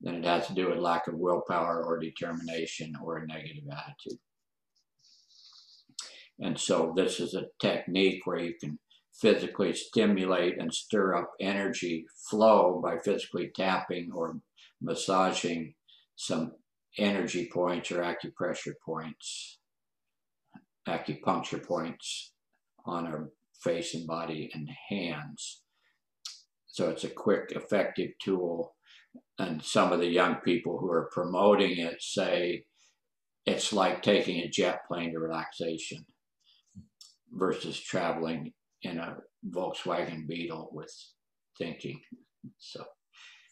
[0.00, 4.18] than it has to do with lack of willpower or determination or a negative attitude.
[6.40, 8.78] And so this is a technique where you can
[9.20, 14.38] physically stimulate and stir up energy flow by physically tapping or
[14.82, 15.74] massaging
[16.16, 16.52] some
[16.98, 19.58] energy points or acupressure points,
[20.88, 22.32] acupuncture points
[22.84, 23.30] on our
[23.62, 25.62] face and body and hands.
[26.66, 28.74] So it's a quick, effective tool.
[29.38, 32.64] And some of the young people who are promoting it say
[33.46, 36.04] it's like taking a jet plane to relaxation
[37.34, 39.16] versus traveling in a
[39.50, 40.92] Volkswagen Beetle with
[41.58, 42.00] thinking.
[42.58, 42.84] So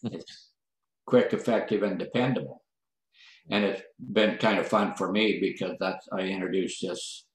[0.03, 0.51] it's
[1.05, 2.61] quick, effective, and dependable.
[3.49, 7.25] And it's been kind of fun for me because that's I introduced this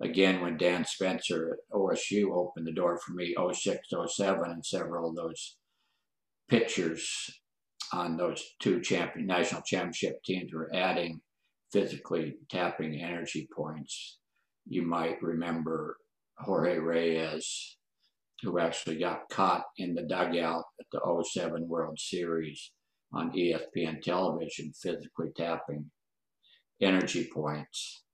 [0.00, 5.10] again when Dan Spencer at OSU opened the door for me 06, 07, and several
[5.10, 5.56] of those
[6.48, 7.30] pictures
[7.92, 11.20] on those two champion national championship teams were adding
[11.72, 14.19] physically tapping energy points.
[14.66, 15.96] You might remember
[16.38, 17.76] Jorge Reyes,
[18.42, 22.72] who actually got caught in the dugout at the 07 World Series
[23.12, 25.90] on ESPN television, physically tapping
[26.80, 28.04] energy points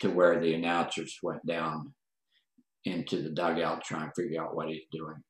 [0.00, 1.92] to where the announcers went down
[2.84, 5.22] into the dugout trying to figure out what he's doing.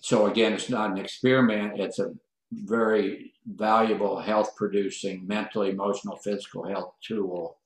[0.00, 1.80] So again, it's not an experiment.
[1.80, 2.12] It's a
[2.52, 7.58] very valuable health producing mental, emotional, physical health tool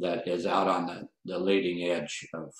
[0.00, 2.52] that is out on the, the leading edge of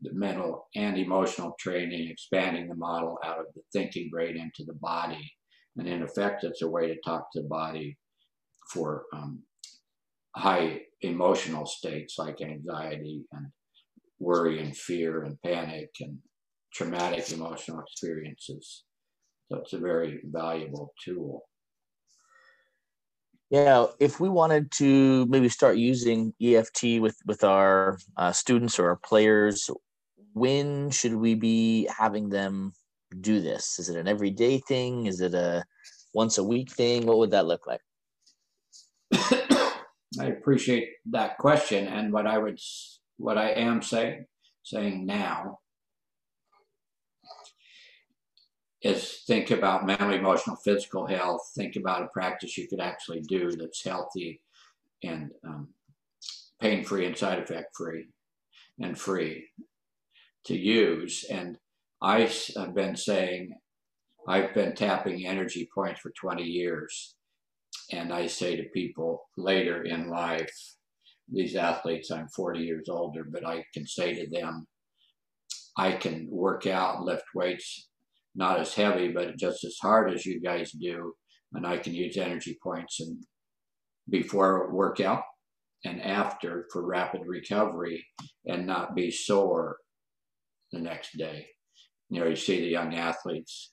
[0.00, 4.78] the mental and emotional training, expanding the model out of the thinking brain into the
[4.78, 5.32] body.
[5.76, 7.98] And in effect, it's a way to talk to the body
[8.72, 9.42] for um,
[10.36, 13.46] high emotional states like anxiety and
[14.18, 16.18] worry and fear and panic and
[16.72, 18.84] traumatic emotional experiences.
[19.50, 21.44] So it's a very valuable tool.
[23.50, 28.88] Yeah, if we wanted to maybe start using EFT with with our uh, students or
[28.88, 29.70] our players,
[30.32, 32.72] when should we be having them
[33.20, 33.78] do this?
[33.78, 35.06] Is it an everyday thing?
[35.06, 35.64] Is it a
[36.14, 37.06] once a week thing?
[37.06, 37.80] What would that look like?
[39.14, 42.58] I appreciate that question, and what I would,
[43.18, 44.24] what I am saying,
[44.64, 45.58] saying now
[48.84, 51.40] is think about mental, emotional, physical health.
[51.54, 54.42] Think about a practice you could actually do that's healthy
[55.02, 55.68] and um,
[56.60, 58.08] pain free and side effect free
[58.78, 59.46] and free
[60.44, 61.24] to use.
[61.30, 61.56] And
[62.02, 63.54] I have been saying,
[64.28, 67.16] I've been tapping energy points for 20 years.
[67.90, 70.54] And I say to people later in life,
[71.30, 74.66] these athletes, I'm 40 years older, but I can say to them,
[75.78, 77.88] I can work out, lift weights
[78.34, 81.14] not as heavy, but just as hard as you guys do.
[81.52, 83.22] And I can use energy points and
[84.08, 85.22] before workout
[85.84, 88.04] and after for rapid recovery
[88.46, 89.76] and not be sore
[90.72, 91.46] the next day.
[92.10, 93.72] You know, you see the young athletes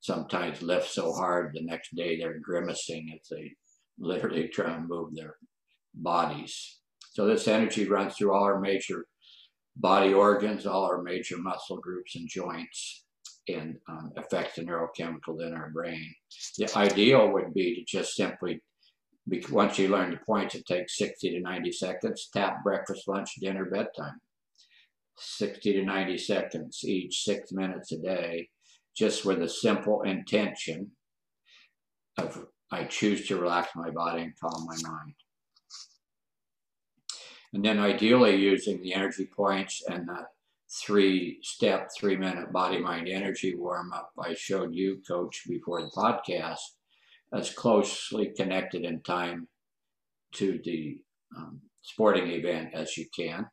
[0.00, 3.52] sometimes lift so hard the next day they're grimacing as they
[3.98, 5.36] literally try and move their
[5.94, 6.80] bodies.
[7.12, 9.06] So this energy runs through all our major
[9.76, 13.01] body organs, all our major muscle groups and joints
[13.48, 16.14] and um, affects the neurochemicals in our brain.
[16.58, 18.62] The ideal would be to just simply,
[19.50, 23.64] once you learn the points, it takes 60 to 90 seconds, tap breakfast, lunch, dinner,
[23.64, 24.20] bedtime.
[25.18, 28.48] 60 to 90 seconds each, six minutes a day,
[28.96, 30.90] just with a simple intention
[32.18, 35.14] of I choose to relax my body and calm my mind.
[37.52, 40.26] And then ideally using the energy points and the
[40.72, 45.90] three step, three minute body mind energy warm up I showed you, coach, before the
[45.90, 46.60] podcast,
[47.32, 49.48] as closely connected in time
[50.34, 50.98] to the
[51.36, 53.46] um, sporting event as you can.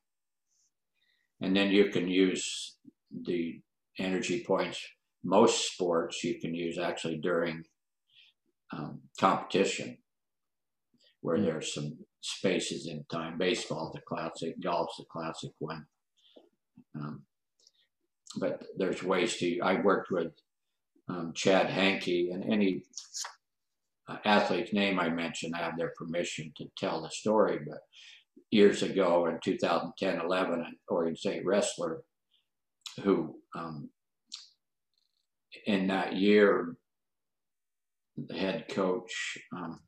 [1.42, 2.78] And then you can use
[3.26, 3.62] the
[3.98, 4.82] energy points.
[5.24, 7.64] Most sports you can use actually during
[8.72, 9.98] um, competition,
[11.22, 11.46] where mm-hmm.
[11.46, 13.38] there's some spaces in time.
[13.38, 15.86] Baseball, the classic, golf's the classic one.
[17.00, 17.24] Um,
[18.38, 20.32] but there's ways to, I worked with
[21.10, 22.84] um, Chad Hankey and any
[24.08, 27.60] uh, athlete's name I mention, I have their permission to tell the story.
[27.68, 27.80] But
[28.52, 32.02] years ago in 2010 11, an Oregon State wrestler
[33.04, 33.90] who um,
[35.66, 36.76] in that year,
[38.18, 39.80] the head coach um,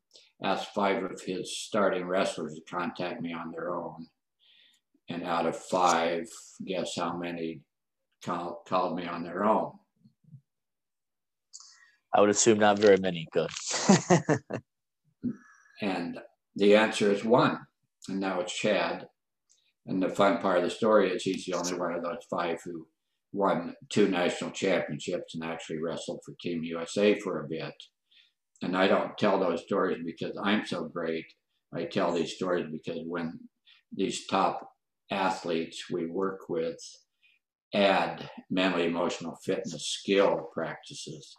[0.42, 4.06] asked five of his starting wrestlers to contact me on their own
[5.12, 6.26] and out of five,
[6.66, 7.60] guess how many
[8.24, 9.72] call, called me on their own?
[12.14, 13.26] I would assume not very many.
[13.32, 13.50] Good.
[15.82, 16.18] and
[16.56, 17.58] the answer is one,
[18.08, 19.06] and now it's Chad.
[19.86, 22.58] And the fun part of the story is he's the only one of those five
[22.64, 22.86] who
[23.32, 27.74] won two national championships and actually wrestled for Team USA for a bit.
[28.62, 31.24] And I don't tell those stories because I'm so great.
[31.74, 33.40] I tell these stories because when
[33.90, 34.71] these top
[35.12, 36.80] athletes we work with
[37.74, 41.36] add mental emotional fitness skill practices,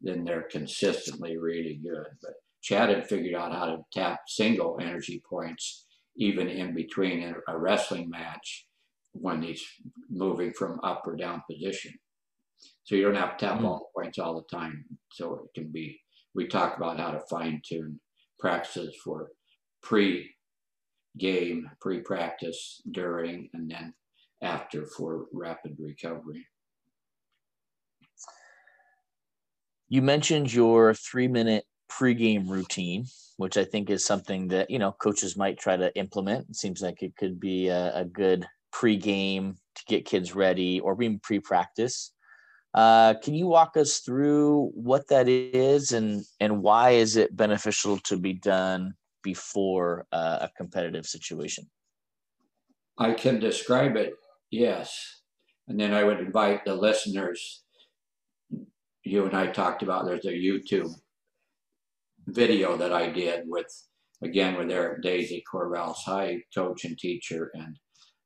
[0.00, 2.06] then they're consistently really good.
[2.22, 7.58] But Chad had figured out how to tap single energy points even in between a
[7.58, 8.66] wrestling match
[9.12, 9.62] when he's
[10.10, 11.92] moving from up or down position.
[12.84, 13.66] So you don't have to tap mm-hmm.
[13.66, 14.84] all the points all the time.
[15.12, 16.00] So it can be,
[16.34, 18.00] we talk about how to fine tune
[18.38, 19.30] practices for
[19.82, 20.30] pre
[21.18, 23.94] game, pre practice, during, and then
[24.42, 26.46] after for rapid recovery.
[29.88, 33.06] You mentioned your three minute pregame routine,
[33.36, 36.50] which I think is something that you know coaches might try to implement.
[36.50, 41.00] It seems like it could be a, a good pregame to get kids ready, or
[41.00, 42.12] even pre-practice.
[42.74, 47.98] Uh, can you walk us through what that is and and why is it beneficial
[47.98, 48.94] to be done
[49.26, 51.68] before uh, a competitive situation?
[52.96, 54.14] I can describe it,
[54.52, 55.22] yes,
[55.66, 57.64] and then I would invite the listeners.
[59.02, 60.92] You and I talked about there's a YouTube
[62.28, 63.66] video that I did with,
[64.22, 67.76] again, with Eric Daisy, Corvallis High coach and teacher, and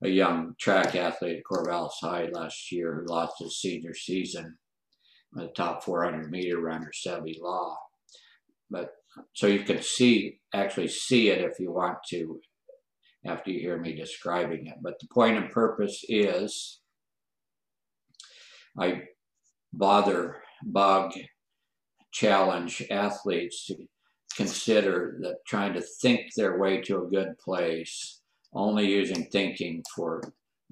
[0.05, 4.59] a young track athlete at Corvallis High last year who lost his senior season,
[5.38, 7.74] a top 400 meter runner, Sebi Law.
[8.70, 8.92] But
[9.34, 12.40] so you can see, actually see it if you want to,
[13.26, 14.76] after you hear me describing it.
[14.82, 16.80] But the point and purpose is
[18.78, 19.02] I
[19.72, 21.12] bother, bug,
[22.12, 23.76] challenge athletes to
[24.36, 28.20] consider that trying to think their way to a good place,
[28.52, 30.22] only using thinking for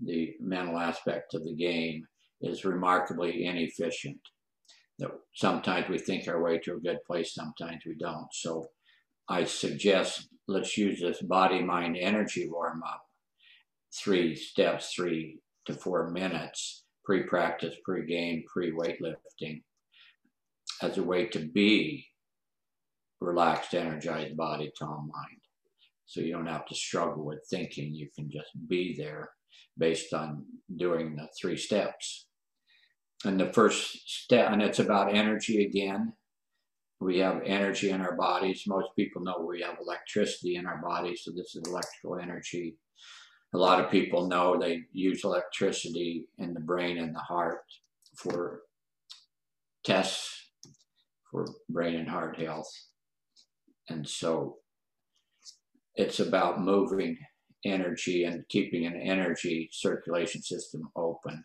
[0.02, 2.06] the mental aspect of the game
[2.40, 4.20] is remarkably inefficient.
[4.98, 8.28] That sometimes we think our way to a good place, sometimes we don't.
[8.32, 8.68] So
[9.28, 13.02] I suggest let's use this body mind energy warm up.
[13.94, 19.62] Three steps, three to four minutes, pre practice, pre game, pre weightlifting
[20.82, 22.06] as a way to be
[23.20, 25.40] relaxed, energized body, calm mind.
[26.06, 27.94] So you don't have to struggle with thinking.
[27.94, 29.30] You can just be there
[29.76, 30.44] based on
[30.76, 32.27] doing the three steps.
[33.24, 36.12] And the first step, and it's about energy again.
[37.00, 38.64] We have energy in our bodies.
[38.66, 42.76] Most people know we have electricity in our bodies, so this is electrical energy.
[43.54, 47.62] A lot of people know they use electricity in the brain and the heart
[48.16, 48.62] for
[49.84, 50.50] tests
[51.30, 52.70] for brain and heart health.
[53.88, 54.56] And so
[55.94, 57.16] it's about moving
[57.64, 61.44] energy and keeping an energy circulation system open.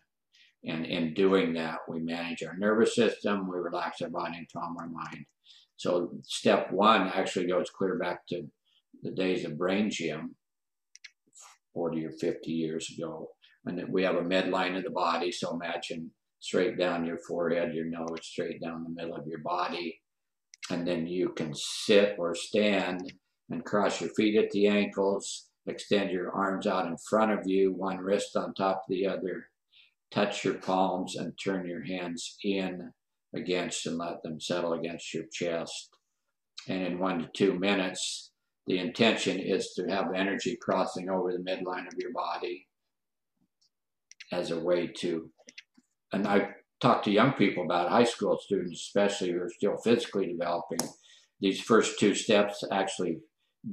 [0.66, 4.76] And in doing that, we manage our nervous system, we relax our body and calm
[4.78, 5.26] our mind.
[5.76, 8.44] So step one actually goes clear back to
[9.02, 10.36] the days of brain gym,
[11.74, 13.30] 40 or 50 years ago.
[13.66, 15.32] And we have a midline of the body.
[15.32, 16.10] So imagine
[16.40, 20.00] straight down your forehead, your nose, straight down the middle of your body.
[20.70, 23.12] And then you can sit or stand
[23.50, 27.72] and cross your feet at the ankles, extend your arms out in front of you,
[27.72, 29.48] one wrist on top of the other,
[30.14, 32.92] touch your palms and turn your hands in
[33.34, 35.90] against and let them settle against your chest.
[36.68, 38.30] And in one to two minutes,
[38.66, 42.68] the intention is to have energy crossing over the midline of your body
[44.32, 45.30] as a way to
[46.12, 46.50] and I
[46.80, 50.78] talk to young people about high school students, especially who are still physically developing.
[51.40, 53.18] These first two steps actually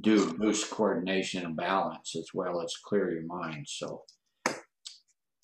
[0.00, 3.66] do boost coordination and balance as well as clear your mind.
[3.68, 4.02] So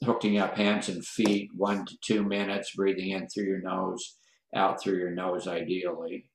[0.05, 4.17] hooking up hands and feet, one to two minutes, breathing in through your nose,
[4.55, 6.31] out through your nose ideally.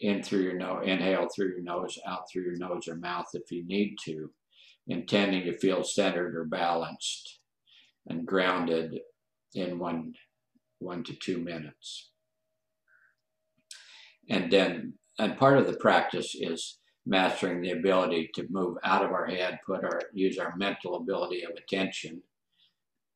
[0.00, 3.50] In through your nose, inhale through your nose, out through your nose or mouth if
[3.50, 4.30] you need to,
[4.86, 7.40] intending to feel centered or balanced
[8.06, 8.98] and grounded
[9.54, 10.14] in one,
[10.78, 12.10] one to two minutes.
[14.30, 19.12] And then, and part of the practice is mastering the ability to move out of
[19.12, 22.22] our head, put our, use our mental ability of attention.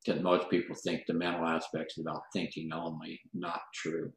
[0.04, 4.12] Because most people think the mental aspects about thinking only, not true.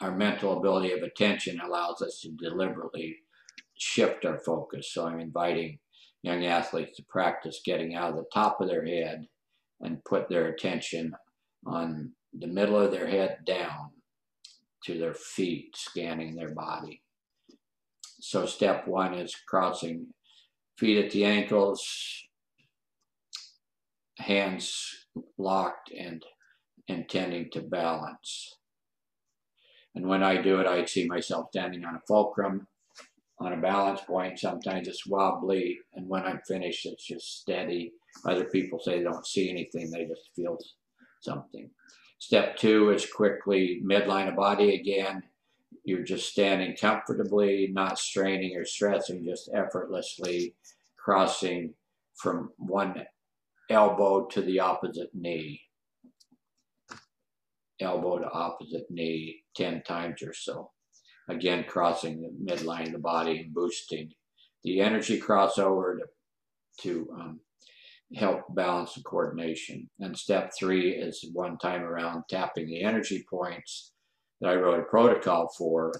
[0.00, 3.16] Our mental ability of attention allows us to deliberately
[3.78, 4.92] shift our focus.
[4.92, 5.78] So I'm inviting
[6.22, 9.26] young athletes to practice getting out of the top of their head
[9.80, 11.14] and put their attention
[11.66, 13.90] on the middle of their head down
[14.84, 17.02] to their feet, scanning their body.
[18.28, 20.08] So, step one is crossing
[20.76, 21.80] feet at the ankles,
[24.18, 25.06] hands
[25.38, 26.24] locked, and
[26.88, 28.58] intending to balance.
[29.94, 32.66] And when I do it, I see myself standing on a fulcrum,
[33.38, 34.40] on a balance point.
[34.40, 37.92] Sometimes it's wobbly, and when I'm finished, it's just steady
[38.24, 40.58] other people say they don't see anything, they just feel
[41.20, 41.70] something.
[42.18, 45.22] Step two is quickly midline of body again.
[45.86, 50.56] You're just standing comfortably, not straining or stressing, just effortlessly
[50.98, 51.74] crossing
[52.16, 53.04] from one
[53.70, 55.60] elbow to the opposite knee.
[57.80, 60.72] Elbow to opposite knee 10 times or so.
[61.28, 64.10] Again, crossing the midline of the body and boosting
[64.64, 66.06] the energy crossover to,
[66.82, 67.40] to um,
[68.16, 69.88] help balance the coordination.
[70.00, 73.92] And step three is one time around tapping the energy points
[74.40, 75.92] that I wrote a protocol for.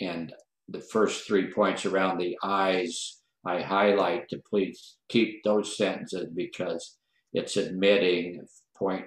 [0.00, 0.32] And
[0.68, 6.96] the first three points around the eyes, I highlight to please keep those sentences because
[7.32, 8.46] it's admitting
[8.76, 9.04] point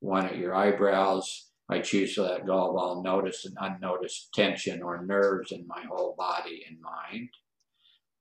[0.00, 1.50] one at your eyebrows.
[1.68, 5.82] I choose to let go of all noticed and unnoticed tension or nerves in my
[5.88, 7.28] whole body and mind.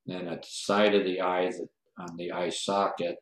[0.06, 1.60] Then at the side of the eyes,
[2.00, 3.18] on the eye socket,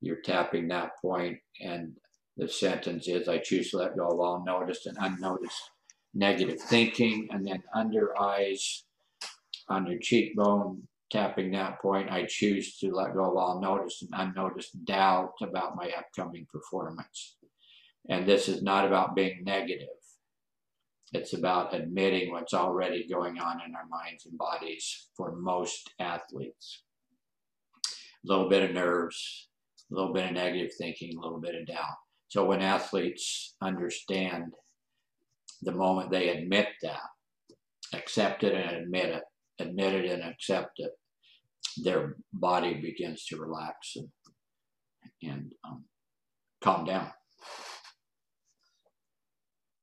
[0.00, 1.96] you're tapping that point and
[2.36, 5.70] the sentence is, I choose to let go of all noticed and unnoticed
[6.14, 7.28] negative thinking.
[7.30, 8.84] And then under eyes,
[9.68, 14.84] under cheekbone, tapping that point, I choose to let go of all noticed and unnoticed
[14.84, 17.36] doubt about my upcoming performance.
[18.08, 19.88] And this is not about being negative.
[21.12, 26.82] It's about admitting what's already going on in our minds and bodies for most athletes.
[27.86, 27.90] A
[28.24, 29.48] little bit of nerves,
[29.90, 31.96] a little bit of negative thinking, a little bit of doubt.
[32.28, 34.52] So when athletes understand
[35.62, 37.00] the moment they admit that,
[37.94, 39.22] accept it and admit it,
[39.58, 40.92] admit it and accept it,
[41.82, 44.08] their body begins to relax and,
[45.22, 45.84] and um,
[46.62, 47.10] calm down.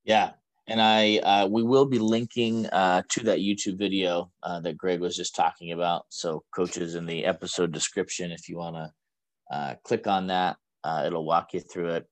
[0.04, 0.32] Yeah,
[0.68, 5.00] and I uh, we will be linking uh, to that YouTube video uh, that Greg
[5.00, 6.06] was just talking about.
[6.10, 11.04] So coaches in the episode description, if you want to uh, click on that, uh,
[11.06, 12.06] it'll walk you through it.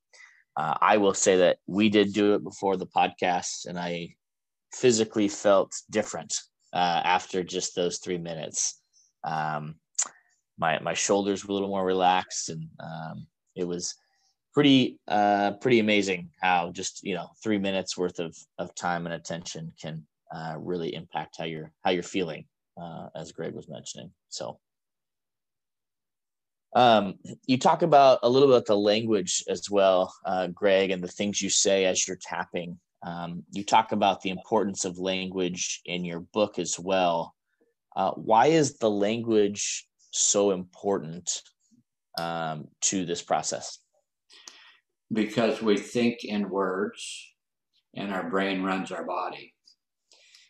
[0.56, 4.16] Uh, I will say that we did do it before the podcast, and I
[4.72, 6.34] physically felt different
[6.74, 8.82] after just those three minutes.
[9.24, 9.76] Um,
[10.58, 13.96] my my shoulders were a little more relaxed, and um, it was
[14.54, 19.16] pretty uh, pretty amazing how just you know three minutes worth of of time and
[19.16, 22.46] attention can uh, really impact how you're how you're feeling,
[22.80, 24.12] uh, as Greg was mentioning.
[24.30, 24.60] So.
[26.76, 27.16] Um,
[27.46, 31.42] you talk about a little bit the language as well, uh, Greg, and the things
[31.42, 32.80] you say as you're tapping.
[33.06, 37.36] Um, you talk about the importance of language in your book as well.
[37.96, 41.42] Uh, why is the language so important
[42.18, 43.80] um, to this process?
[45.12, 47.34] Because we think in words
[47.96, 49.54] and our brain runs our body.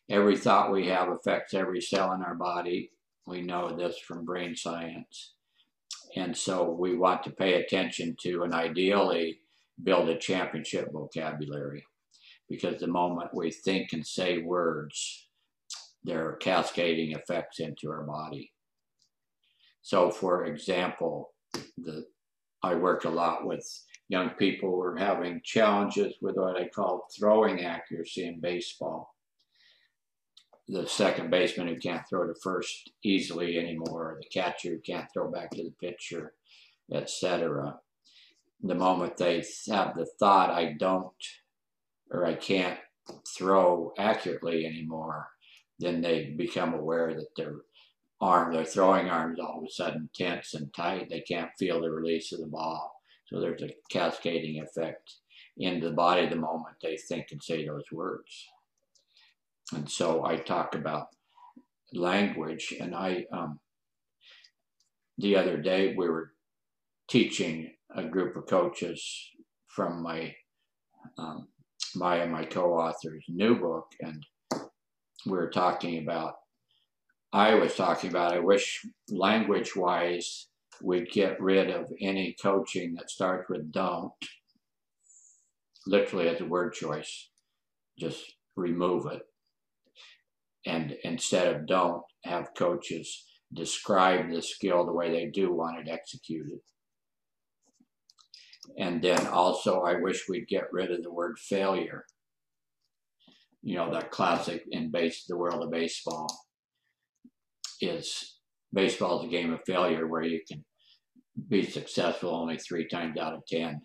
[0.09, 2.91] Every thought we have affects every cell in our body.
[3.25, 5.32] We know this from brain science.
[6.15, 9.39] And so we want to pay attention to and ideally
[9.81, 11.83] build a championship vocabulary
[12.49, 15.27] because the moment we think and say words,
[16.03, 18.51] there are cascading effects into our body.
[19.81, 21.31] So, for example,
[21.77, 22.05] the
[22.63, 23.67] I work a lot with
[24.07, 29.12] young people who are having challenges with what I call throwing accuracy in baseball.
[30.67, 35.29] The second baseman who can't throw to first easily anymore, the catcher who can't throw
[35.29, 36.33] back to the pitcher,
[36.91, 37.79] etc.
[38.61, 41.11] The moment they have the thought, I don't
[42.13, 42.79] or I can't
[43.35, 45.29] throw accurately anymore,
[45.79, 47.55] then they become aware that their
[48.21, 51.09] arm, their throwing arms all of a sudden tense and tight.
[51.09, 53.01] They can't feel the release of the ball.
[53.25, 55.15] So there's a cascading effect
[55.57, 58.47] into the body the moment they think and say those words.
[59.71, 61.07] And so I talk about
[61.93, 63.59] language, and I, um,
[65.17, 66.31] the other day, we were
[67.07, 69.29] teaching a group of coaches
[69.67, 70.33] from my
[71.17, 71.47] um,
[71.95, 74.25] my and my co-author's new book, and
[75.25, 76.35] we were talking about
[77.33, 80.49] I was talking about, I wish language wise
[80.83, 84.11] we'd get rid of any coaching that starts with don't,
[85.87, 87.29] literally as a word choice.
[87.97, 89.23] Just remove it.
[90.65, 95.91] And instead of don't, have coaches describe the skill the way they do want it
[95.91, 96.59] executed.
[98.77, 102.05] And then also, I wish we'd get rid of the word failure.
[103.61, 106.27] You know, that classic in base the world of baseball
[107.81, 108.39] is
[108.73, 110.63] baseball is a game of failure where you can
[111.49, 113.81] be successful only three times out of ten,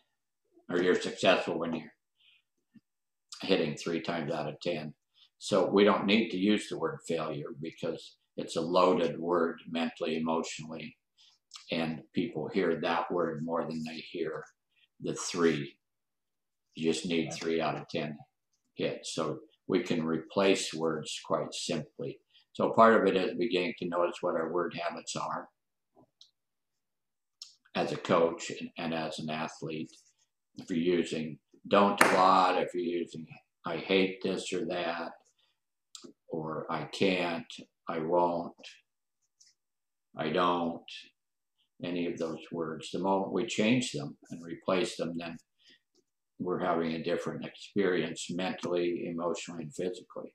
[0.71, 1.93] or you're successful when you're
[3.43, 4.95] hitting three times out of ten.
[5.39, 10.17] So we don't need to use the word failure because it's a loaded word mentally,
[10.17, 10.97] emotionally,
[11.71, 14.45] and people hear that word more than they hear
[15.01, 15.77] the three.
[16.75, 18.17] You just need three out of ten
[18.75, 19.15] hits.
[19.15, 22.21] So we can replace words quite simply
[22.59, 25.49] so part of it is beginning to notice what our word habits are
[27.77, 29.93] as a coach and, and as an athlete.
[30.57, 33.25] If you're using don't a lot, if you're using
[33.65, 35.13] I hate this or that,
[36.29, 37.53] or I can't,
[37.89, 38.55] I won't,
[40.17, 40.83] I don't,
[41.83, 45.37] any of those words, the moment we change them and replace them, then
[46.39, 50.35] we're having a different experience mentally, emotionally, and physically.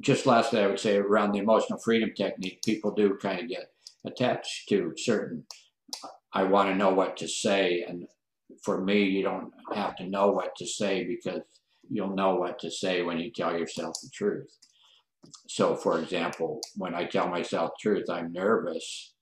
[0.00, 3.66] Just lastly, I would say around the emotional freedom technique, people do kind of get
[4.06, 5.44] attached to certain,
[6.32, 7.84] I want to know what to say.
[7.86, 8.06] And
[8.64, 11.42] for me, you don't have to know what to say because
[11.92, 14.50] you'll know what to say when you tell yourself the truth.
[15.48, 19.14] So, for example, when I tell myself truth, I'm nervous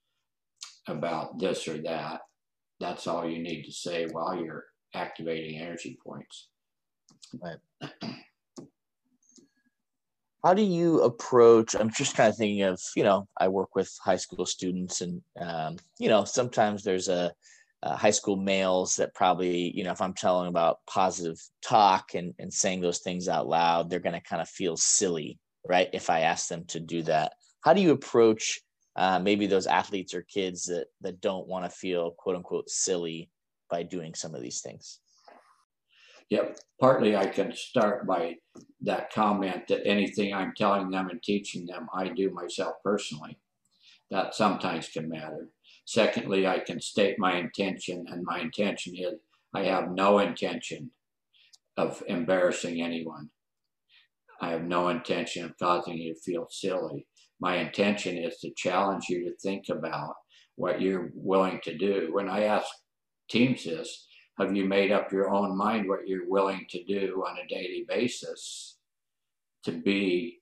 [0.87, 2.21] about this or that.
[2.79, 4.65] That's all you need to say while you're
[4.95, 6.49] activating energy points.
[7.43, 7.59] Right.
[10.45, 11.75] How do you approach?
[11.75, 15.21] I'm just kind of thinking of, you know, I work with high school students, and
[15.39, 17.31] um, you know, sometimes there's a,
[17.83, 22.35] a high school males that probably, you know, if I'm telling about positive talk and
[22.39, 25.89] and saying those things out loud, they're going to kind of feel silly, right?
[25.93, 28.61] If I ask them to do that, how do you approach
[28.97, 33.31] uh, maybe those athletes or kids that that don't want to feel quote unquote silly
[33.71, 35.01] by doing some of these things?
[36.31, 36.59] Yep.
[36.81, 38.37] Partly I can start by
[38.83, 43.39] that comment that anything I'm telling them and teaching them, I do myself personally.
[44.11, 45.49] That sometimes can matter.
[45.85, 49.15] Secondly, I can state my intention, and my intention is
[49.55, 50.91] I have no intention
[51.77, 53.31] of embarrassing anyone.
[54.41, 57.07] I have no intention of causing you to feel silly.
[57.41, 60.15] My intention is to challenge you to think about
[60.57, 62.11] what you're willing to do.
[62.13, 62.67] When I ask
[63.29, 64.07] teams this,
[64.39, 67.85] have you made up your own mind what you're willing to do on a daily
[67.89, 68.79] basis
[69.65, 70.39] to be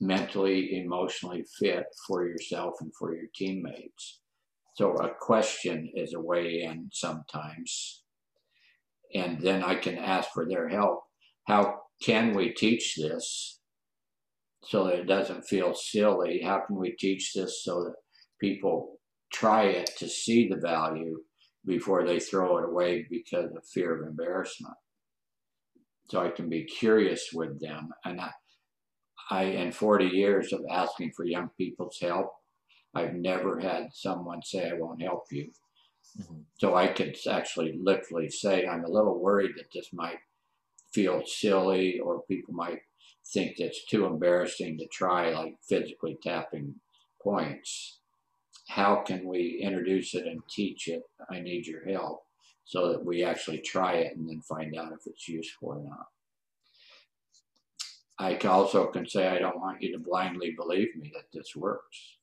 [0.00, 4.20] mentally, emotionally fit for yourself and for your teammates?
[4.78, 8.04] So a question is a way in sometimes.
[9.12, 11.00] And then I can ask for their help.
[11.48, 13.58] How can we teach this
[14.62, 16.42] so that it doesn't feel silly?
[16.44, 17.94] How can we teach this so that
[18.40, 19.00] people
[19.32, 21.18] try it to see the value
[21.66, 24.74] before they throw it away because of fear of embarrassment.
[26.08, 27.88] So I can be curious with them.
[28.04, 28.30] And I,
[29.28, 32.30] I, in 40 years of asking for young people's help,
[32.94, 35.50] I've never had someone say, I won't help you.
[36.20, 36.40] Mm-hmm.
[36.58, 40.18] So I could actually literally say, I'm a little worried that this might
[40.92, 42.80] feel silly or people might
[43.32, 46.76] think it's too embarrassing to try, like physically tapping
[47.22, 47.98] points
[48.68, 51.02] how can we introduce it and teach it?
[51.30, 52.22] I need your help
[52.64, 56.06] so that we actually try it and then find out if it's useful or not.
[58.18, 62.17] I also can say, I don't want you to blindly believe me that this works.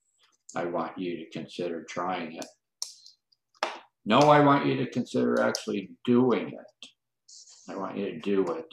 [0.56, 2.46] I want you to consider trying it.
[4.06, 6.90] No, I want you to consider actually doing it.
[7.70, 8.66] I want you to do it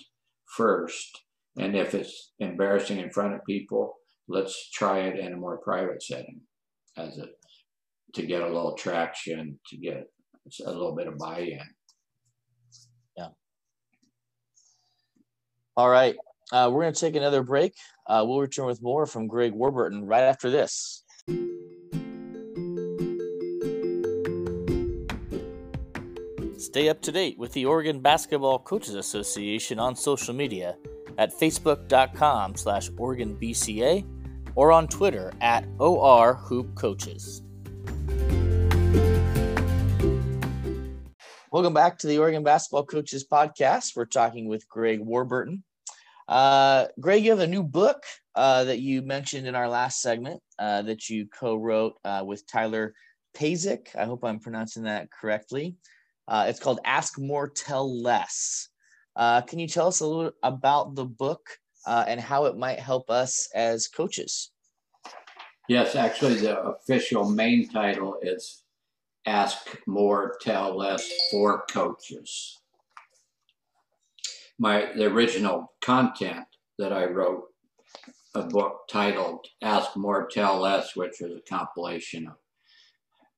[0.57, 1.19] first.
[1.59, 3.95] And if it's embarrassing in front of people,
[4.29, 6.41] let's try it in a more private setting
[6.97, 7.27] as a
[8.15, 10.07] to get a little traction, to get
[10.67, 11.61] a little bit of buy-in.
[13.17, 13.29] Yeah.
[15.79, 16.15] All right.
[16.53, 17.75] Uh, we're going to take another break.
[18.07, 21.05] Uh, we'll return with more from Greg Warburton right after this.
[26.73, 30.79] Stay up to date with the Oregon Basketball Coaches Association on social media
[31.19, 34.07] at facebook.com slash OregonBCA
[34.55, 37.43] or on Twitter at OR Hoop Coaches.
[41.51, 43.95] Welcome back to the Oregon Basketball Coaches Podcast.
[43.95, 45.63] We're talking with Greg Warburton.
[46.27, 48.03] Uh, Greg, you have a new book
[48.35, 52.95] uh, that you mentioned in our last segment uh, that you co-wrote uh, with Tyler
[53.37, 53.95] Pazik.
[53.95, 55.77] I hope I'm pronouncing that correctly.
[56.29, 58.69] Uh, it's called "Ask More, Tell Less."
[59.15, 63.11] Uh, can you tell us a little about the book and how it might help
[63.11, 64.51] us as coaches?
[65.69, 68.65] Yes, actually, the official main title is
[69.27, 72.61] ask more, tell less for coaches.
[74.59, 76.45] My the original content
[76.79, 77.45] that I wrote,
[78.35, 82.35] a book titled Ask More, Tell Less, which was a compilation of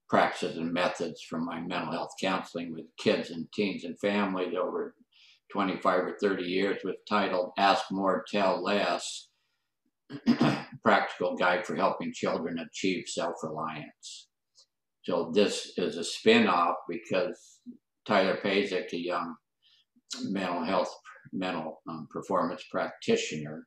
[0.08, 4.94] practices and methods from my mental health counseling with kids and teens and families over
[5.52, 9.28] 25 or 30 years was titled Ask More, Tell Less,
[10.84, 14.28] Practical Guide for Helping Children Achieve Self-Reliance.
[15.04, 17.60] So this is a spin-off because
[18.06, 19.34] Tyler Pazik, a young
[20.24, 20.94] mental health,
[21.32, 23.66] mental um, performance practitioner,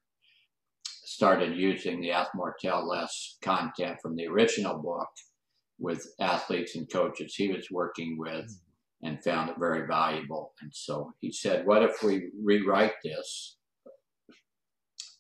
[1.06, 5.08] started using the Ask More Tell Less content from the original book
[5.80, 8.50] with athletes and coaches he was working with
[9.04, 10.54] and found it very valuable.
[10.62, 13.58] And so he said, what if we rewrite this,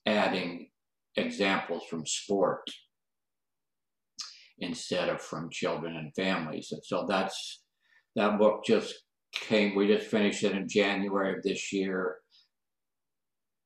[0.05, 0.69] adding
[1.15, 2.63] examples from sport
[4.59, 6.69] instead of from children and families.
[6.71, 7.63] And so that's
[8.15, 8.95] that book just
[9.31, 9.75] came.
[9.75, 12.17] We just finished it in January of this year.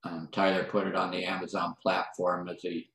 [0.03, 2.85] Um, Tyler put it on the Amazon platform as a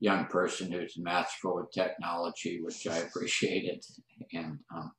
[0.00, 3.82] young person who's masterful with technology, which I appreciated,
[4.32, 4.92] and um,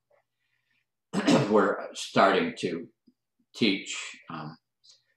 [1.51, 2.87] we're starting to
[3.55, 3.95] teach
[4.29, 4.57] um,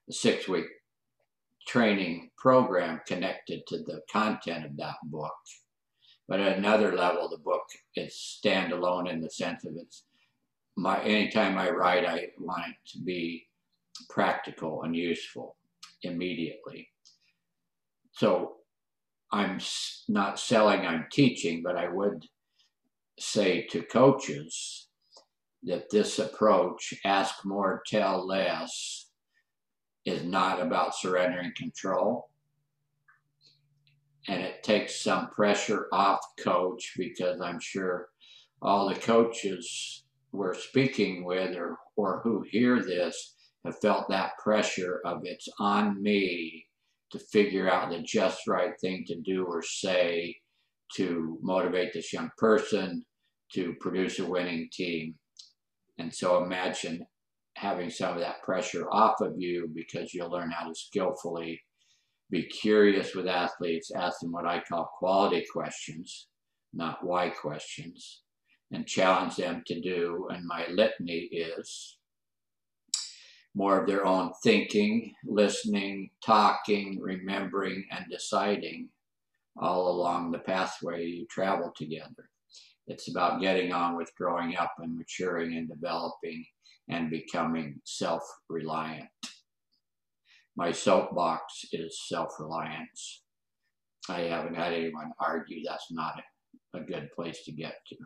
[0.09, 0.66] a six-week
[1.66, 5.33] training program connected to the content of that book.
[6.28, 7.62] But at another level, the book
[7.97, 10.05] is standalone in the sense of it's
[10.76, 13.47] my anytime I write, I want it to be
[14.09, 15.57] practical and useful
[16.03, 16.89] immediately.
[18.12, 18.57] So
[19.33, 19.59] I'm
[20.09, 22.26] not selling, I'm teaching, but I would
[23.18, 24.89] say to coaches
[25.62, 29.11] that this approach, ask more, tell less,
[30.05, 32.31] is not about surrendering control.
[34.28, 38.09] And it takes some pressure off coach because I'm sure
[38.62, 45.01] all the coaches we're speaking with or, or who hear this have felt that pressure
[45.05, 46.66] of it's on me
[47.13, 50.37] to figure out the just right thing to do or say
[50.97, 53.05] to motivate this young person
[53.53, 55.15] to produce a winning team.
[55.99, 57.05] And so imagine
[57.57, 61.61] having some of that pressure off of you because you'll learn how to skillfully
[62.31, 66.29] be curious with athletes, ask them what I call quality questions,
[66.73, 68.23] not why questions,
[68.71, 70.29] and challenge them to do.
[70.31, 71.99] And my litany is
[73.55, 78.89] more of their own thinking, listening, talking, remembering, and deciding
[79.61, 82.31] all along the pathway you travel together.
[82.87, 86.45] It's about getting on with growing up and maturing and developing
[86.89, 89.09] and becoming self reliant.
[90.57, 93.23] My soapbox is self reliance.
[94.09, 96.21] I haven't had anyone argue that's not
[96.75, 97.97] a, good place to get to.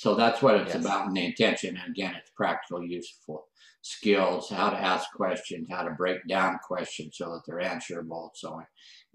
[0.00, 0.82] So that's what it's yes.
[0.82, 1.76] about in the intention.
[1.76, 3.48] And again, it's practical, useful
[3.82, 8.30] skills, how to ask questions, how to break down questions so that they're answerable.
[8.34, 8.62] So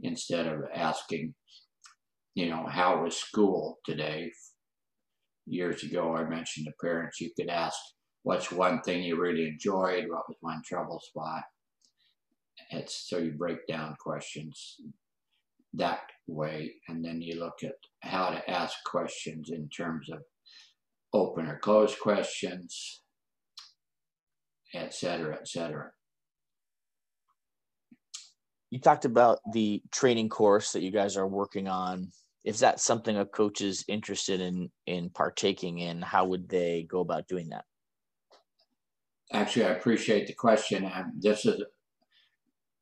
[0.03, 1.33] instead of asking,
[2.35, 4.31] you know, how was school today?
[5.47, 7.79] Years ago, I mentioned to parents, you could ask,
[8.21, 10.05] what's one thing you really enjoyed?
[10.07, 11.41] What was one trouble spot?
[12.69, 14.75] It's so you break down questions
[15.73, 20.19] that way, and then you look at how to ask questions in terms of
[21.15, 23.01] open or closed questions,
[24.73, 25.91] etc., etc.
[28.69, 32.11] You talked about the training course that you guys are working on.
[32.43, 36.01] Is that something a coach is interested in in partaking in?
[36.01, 37.63] How would they go about doing that?
[39.31, 40.85] Actually i appreciate the question.
[40.85, 41.63] And this is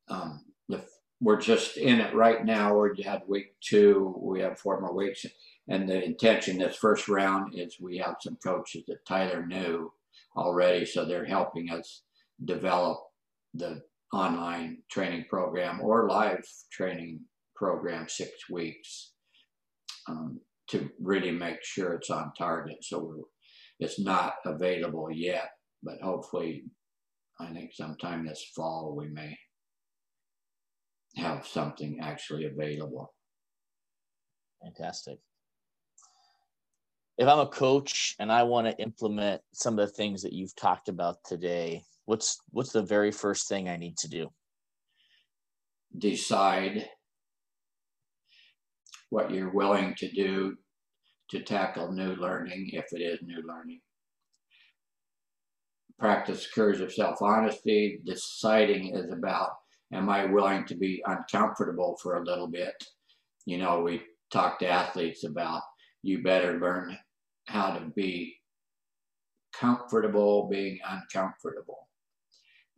[0.08, 0.84] um, the,
[1.20, 2.76] we're just in it right now.
[2.76, 4.14] We had week two.
[4.20, 5.24] We have four more weeks
[5.68, 9.90] and the intention this first round is we have some coaches that tyler knew
[10.36, 12.02] already so they're helping us
[12.44, 12.98] develop
[13.54, 13.80] the
[14.12, 17.20] online training program or live training
[17.56, 19.12] program six weeks
[20.08, 22.76] um, to really make sure it's on target.
[22.82, 23.28] So
[23.78, 25.50] it's not available yet,
[25.82, 26.64] but hopefully,
[27.40, 29.36] I think sometime this fall we may
[31.16, 33.12] have something actually available.
[34.62, 35.18] Fantastic.
[37.16, 40.56] If I'm a coach and I want to implement some of the things that you've
[40.56, 44.30] talked about today, what's what's the very first thing I need to do?
[45.96, 46.88] Decide
[49.10, 50.56] what you're willing to do
[51.30, 53.80] to tackle new learning if it is new learning.
[56.00, 58.00] Practice occurs of self-honesty.
[58.04, 59.50] Deciding is about,
[59.92, 62.74] am I willing to be uncomfortable for a little bit?
[63.46, 64.02] You know, we
[64.32, 65.62] talk to athletes about,
[66.04, 66.96] you better learn
[67.46, 68.36] how to be
[69.58, 71.88] comfortable being uncomfortable.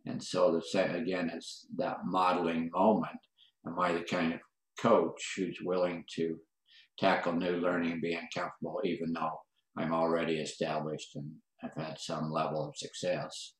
[0.05, 3.19] And so the same again, it's that modeling moment.
[3.65, 4.39] Am I the kind of
[4.79, 6.37] coach who's willing to
[6.97, 9.41] tackle new learning and be uncomfortable, even though
[9.77, 11.29] I'm already established and
[11.61, 13.55] I've had some level of success.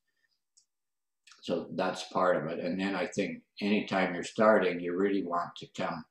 [1.42, 2.64] So that's part of it.
[2.64, 6.04] And then I think anytime you're starting, you really want to come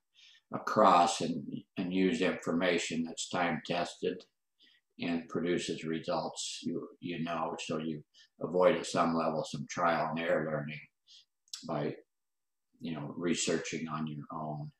[0.53, 1.43] across and,
[1.77, 4.23] and use information that's time tested
[4.99, 8.01] and produces results you you know so you
[8.41, 10.79] avoid at some level some trial and error learning
[11.67, 11.93] by
[12.79, 14.71] you know researching on your own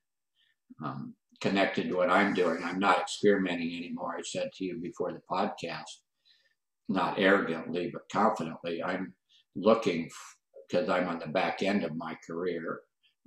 [0.83, 2.59] um, connected to what I'm doing.
[2.63, 4.15] I'm not experimenting anymore.
[4.17, 5.83] I said to you before the podcast,
[6.89, 9.13] not arrogantly, but confidently, I'm
[9.55, 10.09] looking
[10.67, 12.81] because I'm on the back end of my career.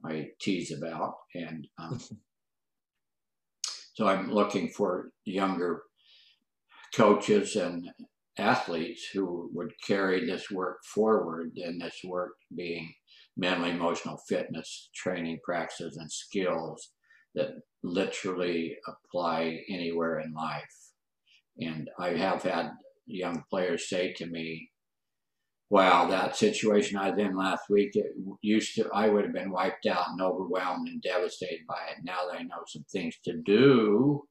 [0.05, 2.01] I tease about, and um,
[4.01, 5.83] so I'm looking for younger
[6.95, 7.87] coaches and
[8.39, 12.95] athletes who would carry this work forward, and this work being
[13.37, 16.93] mental emotional fitness training practices and skills
[17.35, 17.51] that
[17.83, 20.93] literally apply anywhere in life.
[21.59, 22.71] And I have had
[23.05, 24.70] young players say to me,
[25.71, 28.13] wow, that situation I was in last week, it
[28.43, 32.03] used to, I would have been wiped out and overwhelmed and devastated by it.
[32.03, 34.25] Now that I know some things to do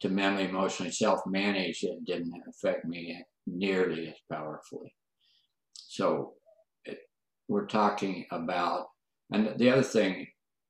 [0.00, 4.94] to mentally, emotionally self-manage, it didn't affect me nearly as powerfully.
[5.74, 6.32] So
[6.86, 6.98] it,
[7.48, 8.86] we're talking about,
[9.30, 10.26] and the other thing,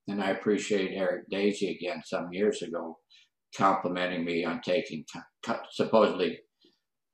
[0.08, 2.98] and I appreciate Eric Daisy again some years ago
[3.56, 5.04] complimenting me on taking
[5.70, 6.40] supposedly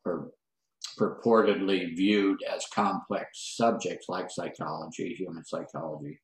[0.06, 0.30] or
[0.98, 6.20] purportedly viewed as complex subjects like psychology, human psychology,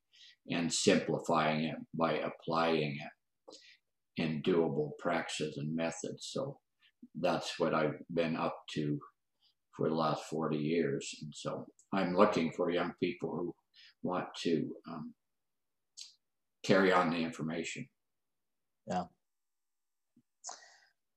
[0.49, 3.57] and simplifying it by applying it
[4.17, 6.29] in doable practices and methods.
[6.31, 6.57] So
[7.19, 8.99] that's what I've been up to
[9.75, 11.09] for the last 40 years.
[11.21, 13.55] And so I'm looking for young people who
[14.03, 15.13] want to um,
[16.63, 17.87] carry on the information.
[18.87, 19.03] Yeah.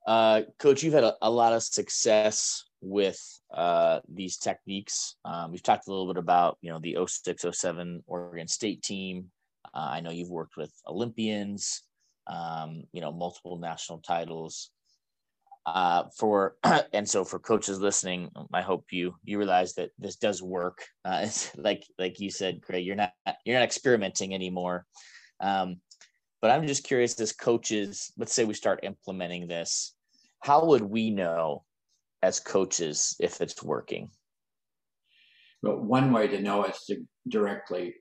[0.07, 3.21] Uh, Coach, you've had a, a lot of success with
[3.53, 5.17] uh, these techniques.
[5.25, 9.27] Um, we've talked a little bit about, you know, the 06, 07 Oregon State team.
[9.75, 11.83] Uh, I know you've worked with Olympians,
[12.27, 14.71] um, you know, multiple national titles.
[15.67, 16.57] Uh, for
[16.93, 20.87] and so for coaches listening, I hope you you realize that this does work.
[21.05, 23.13] Uh, it's like like you said, Greg, you're not
[23.45, 24.87] you're not experimenting anymore.
[25.41, 25.81] Um,
[26.41, 29.95] but I'm just curious, as coaches, let's say we start implementing this,
[30.41, 31.65] how would we know
[32.23, 34.11] as coaches if it's working?
[35.63, 37.95] But one way to know is to directly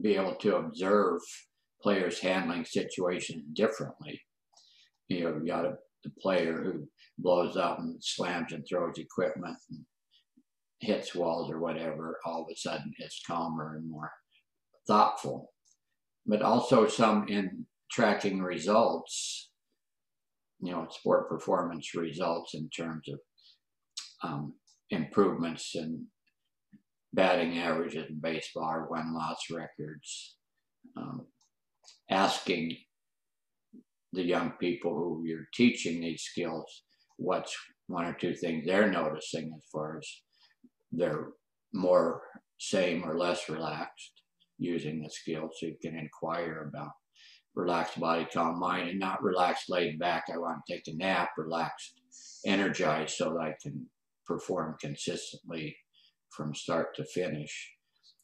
[0.00, 1.20] be able to observe
[1.82, 4.20] players handling situations differently.
[5.08, 5.74] You know, you got a,
[6.06, 9.84] a player who blows up and slams and throws equipment and
[10.80, 14.10] hits walls or whatever, all of a sudden it's calmer and more
[14.86, 15.50] thoughtful.
[16.26, 19.50] But also some in tracking results,
[20.60, 23.20] you know, sport performance results in terms of
[24.22, 24.54] um,
[24.90, 26.06] improvements in
[27.12, 30.36] batting averages in baseball win loss records.
[30.96, 31.26] Um,
[32.10, 32.76] asking
[34.12, 36.82] the young people who you're teaching these skills
[37.16, 37.56] what's
[37.86, 40.08] one or two things they're noticing as far as
[40.92, 41.28] they're
[41.72, 42.22] more
[42.58, 44.22] same or less relaxed
[44.58, 46.92] using the skill so you can inquire about
[47.54, 51.30] relaxed body calm mind and not relaxed laid back i want to take a nap
[51.36, 52.00] relaxed
[52.46, 53.84] energized so that i can
[54.26, 55.76] perform consistently
[56.30, 57.72] from start to finish.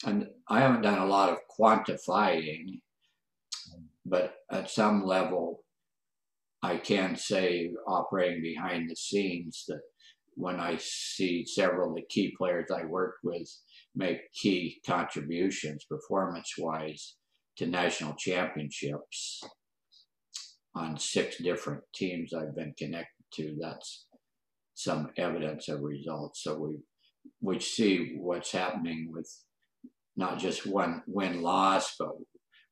[0.04, 2.80] And I haven't done a lot of quantifying,
[4.06, 5.64] but at some level,
[6.62, 9.80] I can say, operating behind the scenes, that
[10.34, 13.48] when I see several of the key players I worked with
[13.94, 17.16] make key contributions performance wise
[17.56, 19.42] to national championships
[20.74, 24.06] on six different teams I've been connected to, that's
[24.82, 26.42] some evidence of results.
[26.42, 26.78] So we
[27.42, 29.30] we see what's happening with
[30.16, 32.10] not just one win loss, but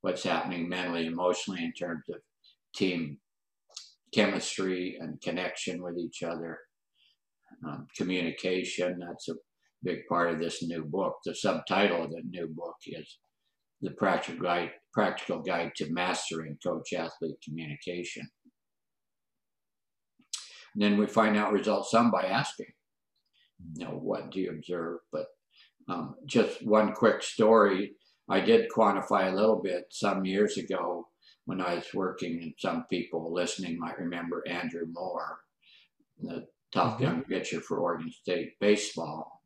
[0.00, 2.20] what's happening mentally, emotionally in terms of
[2.74, 3.18] team
[4.14, 6.58] chemistry and connection with each other,
[7.66, 8.98] um, communication.
[8.98, 9.34] That's a
[9.82, 11.16] big part of this new book.
[11.24, 13.18] The subtitle of the new book is
[13.82, 18.26] the practical guide, practical guide to mastering coach athlete communication.
[20.78, 22.68] And then we find out results some by asking,
[23.74, 25.00] you know, what do you observe?
[25.10, 25.26] But
[25.88, 27.94] um, just one quick story.
[28.28, 31.08] I did quantify a little bit some years ago
[31.46, 35.40] when I was working, and some people listening might remember Andrew Moore,
[36.22, 37.02] the top mm-hmm.
[37.02, 39.42] young pitcher for Oregon State baseball.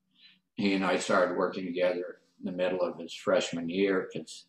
[0.57, 4.49] He and I started working together in the middle of his freshman year because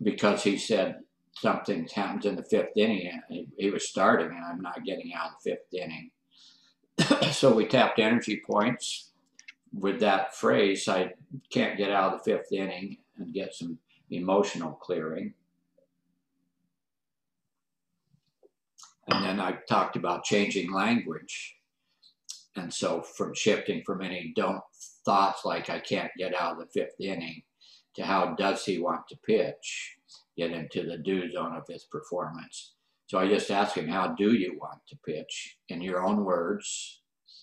[0.00, 1.00] because he said
[1.34, 3.10] something happens in the fifth inning.
[3.28, 6.10] And he, was starting, and I'm not getting out of the fifth inning.
[7.32, 9.10] so we tapped energy points
[9.72, 10.88] with that phrase.
[10.88, 11.14] I
[11.50, 13.78] can't get out of the fifth inning and get some
[14.10, 15.34] emotional clearing.
[19.08, 21.56] And then I talked about changing language.
[22.54, 24.60] And so from shifting from any don't
[25.04, 27.42] thoughts like I can't get out of the fifth inning
[27.94, 29.96] to how does he want to pitch
[30.36, 32.74] get into the do zone of his performance.
[33.06, 35.58] So I just asked him, How do you want to pitch?
[35.68, 37.00] In your own words.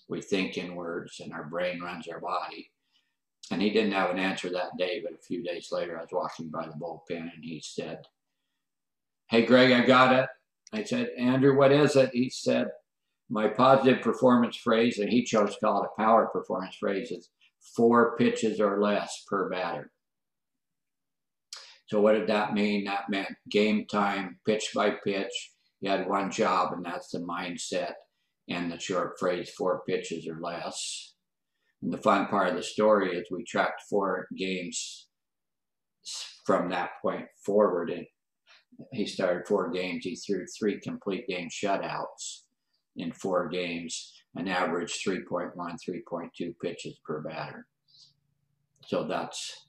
[0.08, 2.72] We think in words, and our brain runs our body.
[3.52, 6.10] And he didn't have an answer that day, but a few days later, I was
[6.12, 8.00] walking by the bullpen and he said,
[9.30, 10.28] Hey, Greg, I got it.
[10.74, 12.12] I said, Andrew, what is it?
[12.14, 12.68] He said,
[13.30, 17.30] my positive performance phrase, and he chose to call it a power performance phrase, is
[17.76, 19.92] four pitches or less per batter.
[21.90, 22.84] So what did that mean?
[22.84, 25.32] That meant game time, pitch by pitch.
[25.82, 27.94] You had one job, and that's the mindset
[28.48, 31.16] and the short phrase, four pitches or less.
[31.82, 35.08] And the fun part of the story is we tracked four games
[36.46, 37.90] from that point forward.
[37.90, 38.06] And
[38.92, 40.04] he started four games.
[40.04, 42.44] He threw three complete game shutouts
[42.98, 47.66] in four games, an average 3.1, 3.2 pitches per batter.
[48.86, 49.69] So that's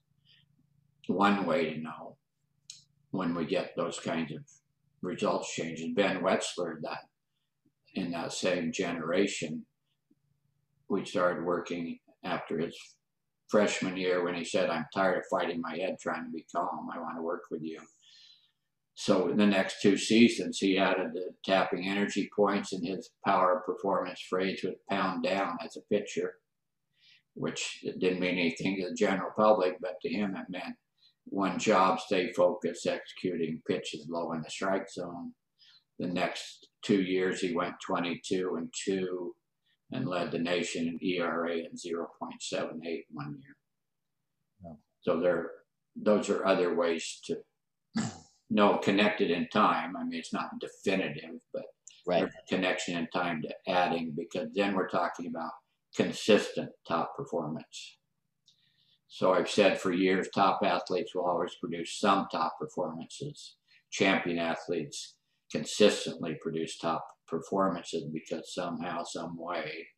[1.10, 2.16] one way to know
[3.10, 4.42] when we get those kinds of
[5.02, 5.90] results changes.
[5.94, 7.00] Ben Wetzler, that
[7.94, 9.64] in that same generation,
[10.88, 12.76] we started working after his
[13.48, 16.88] freshman year when he said, I'm tired of fighting my head trying to be calm.
[16.94, 17.80] I want to work with you.
[18.94, 23.62] So in the next two seasons, he added the tapping energy points in his power
[23.64, 26.34] performance phrase with pound down as a pitcher,
[27.34, 30.76] which didn't mean anything to the general public, but to him it meant
[31.24, 35.32] one job, stay focused, executing pitches low in the strike zone.
[35.98, 39.34] The next two years, he went 22 and 2
[39.92, 43.56] and led the nation in ERA at 0.78 one year.
[44.64, 44.72] Yeah.
[45.02, 45.50] So there,
[45.96, 47.36] those are other ways to
[48.50, 49.96] know connected in time.
[49.96, 51.64] I mean, it's not definitive, but
[52.06, 52.28] right.
[52.48, 55.52] connection in time to adding because then we're talking about
[55.94, 57.98] consistent top performance.
[59.12, 63.56] So I've said for years, top athletes will always produce some top performances.
[63.90, 65.16] Champion athletes
[65.50, 69.88] consistently produce top performances because somehow, some way,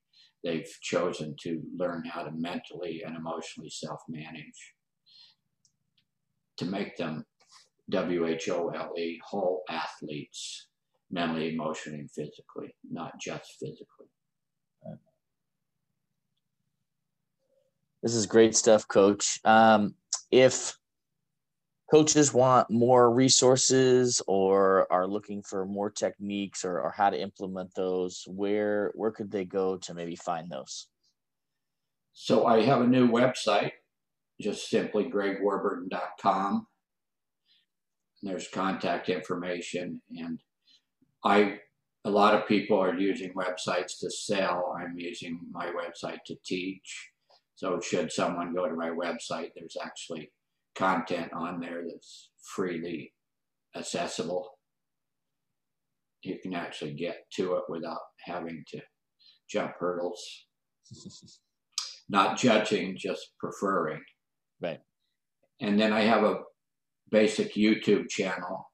[0.42, 4.74] they've chosen to learn how to mentally and emotionally self-manage
[6.56, 7.26] to make them
[7.90, 10.68] W-H-O-L-E, whole athletes,
[11.10, 14.11] mentally, emotionally, and physically, not just physically.
[18.02, 19.38] This is great stuff, Coach.
[19.44, 19.94] Um,
[20.30, 20.76] if
[21.92, 27.74] coaches want more resources or are looking for more techniques or, or how to implement
[27.74, 30.88] those, where where could they go to maybe find those?
[32.12, 33.72] So I have a new website,
[34.40, 36.66] just simply gregwarburton.com.
[38.22, 40.40] There's contact information and
[41.24, 41.58] I
[42.04, 44.74] a lot of people are using websites to sell.
[44.76, 47.11] I'm using my website to teach.
[47.54, 50.30] So should someone go to my website, there's actually
[50.74, 53.12] content on there that's freely
[53.76, 54.58] accessible.
[56.22, 58.80] You can actually get to it without having to
[59.48, 60.22] jump hurdles.
[62.08, 64.02] Not judging, just preferring.
[64.60, 64.80] Right.
[65.60, 66.40] And then I have a
[67.10, 68.68] basic YouTube channel.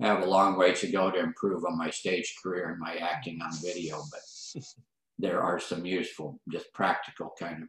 [0.00, 2.96] I have a long way to go to improve on my stage career and my
[2.96, 4.62] acting on video, but
[5.18, 7.68] there are some useful, just practical kind of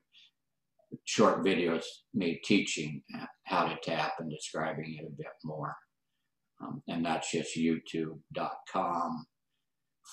[1.06, 1.84] short videos
[2.14, 3.02] me teaching
[3.46, 5.76] how to tap and describing it a bit more.
[6.62, 9.26] Um, and that's just youtube.com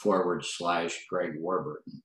[0.02, 2.02] forward slash Greg Warburton.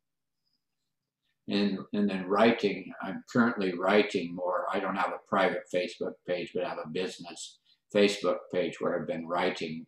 [1.47, 4.65] And, and then writing, I'm currently writing more.
[4.71, 7.59] I don't have a private Facebook page, but I have a business
[7.95, 9.85] Facebook page where I've been writing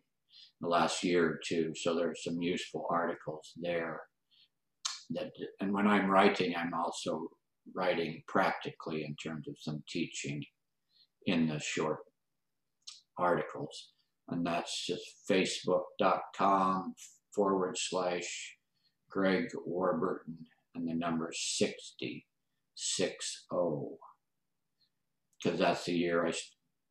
[0.60, 1.72] the last year or two.
[1.74, 4.02] So there's some useful articles there.
[5.10, 5.30] That,
[5.60, 7.28] and when I'm writing, I'm also
[7.74, 10.42] writing practically in terms of some teaching
[11.26, 11.98] in the short
[13.18, 13.92] articles.
[14.28, 16.94] And that's just facebook.com
[17.34, 18.56] forward slash
[19.10, 20.36] Greg Warburton
[20.74, 22.26] and the number 60,
[22.74, 23.38] 60.
[25.42, 26.32] Because that's the year I,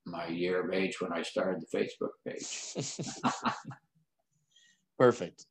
[0.05, 2.73] my year of age when I started the Facebook page.
[4.97, 5.45] Perfect.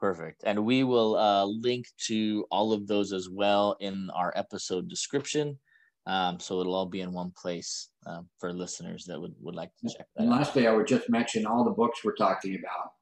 [0.00, 0.42] Perfect.
[0.46, 5.58] And we will uh, link to all of those as well in our episode description.
[6.06, 9.70] Um, so it'll all be in one place uh, for listeners that would, would like
[9.76, 10.38] to check that and out.
[10.38, 12.92] Lastly, I would just mention all the books we're talking about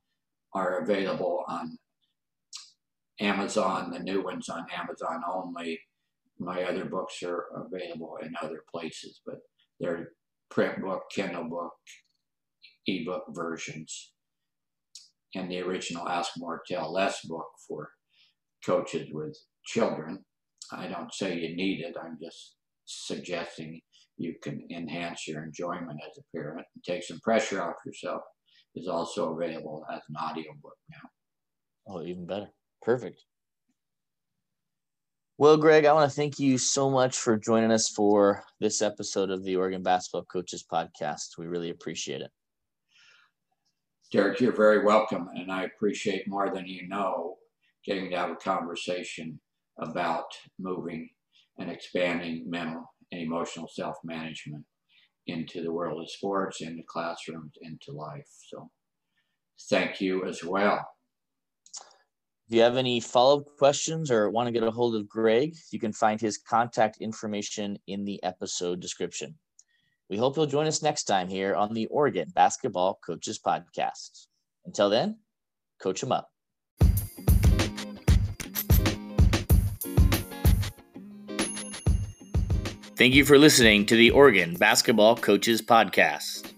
[0.55, 1.79] are available on
[3.21, 5.79] Amazon, the new ones on Amazon only.
[6.41, 9.37] My other books are available in other places, but
[9.79, 10.11] they're
[10.51, 11.73] print book, Kindle book,
[12.89, 14.13] ebook versions
[15.35, 17.91] and the original Ask More Tell Less book for
[18.65, 20.25] coaches with children.
[20.73, 23.81] I don't say you need it, I'm just suggesting
[24.17, 28.23] you can enhance your enjoyment as a parent and take some pressure off yourself
[28.75, 31.09] is also available as an audiobook now.
[31.89, 32.49] Oh, even better.
[32.83, 33.23] Perfect.
[35.39, 39.31] Well, Greg, I want to thank you so much for joining us for this episode
[39.31, 41.39] of the Oregon Basketball Coaches Podcast.
[41.39, 42.31] We really appreciate it.
[44.11, 47.37] Derek, you're very welcome, and I appreciate more than you know
[47.85, 49.39] getting to have a conversation
[49.79, 50.25] about
[50.59, 51.11] moving
[51.59, 54.65] and expanding mental and emotional self management
[55.27, 58.29] into the world of sports, into classrooms, into life.
[58.51, 58.71] So
[59.69, 60.89] thank you as well.
[62.49, 65.55] If you have any follow up questions or want to get a hold of Greg,
[65.71, 69.35] you can find his contact information in the episode description.
[70.11, 74.27] We hope you'll join us next time here on the Oregon Basketball Coaches Podcast.
[74.65, 75.19] Until then,
[75.81, 76.31] coach them up.
[82.97, 86.53] Thank you for listening to the Oregon Basketball Coaches Podcast.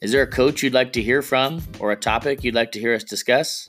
[0.00, 2.80] Is there a coach you'd like to hear from or a topic you'd like to
[2.80, 3.68] hear us discuss?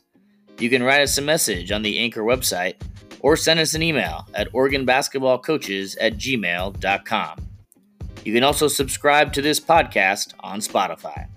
[0.60, 2.76] You can write us a message on the Anchor website
[3.22, 7.47] or send us an email at OregonBasketballCoaches at gmail.com.
[8.28, 11.28] You can also subscribe to this podcast on Spotify.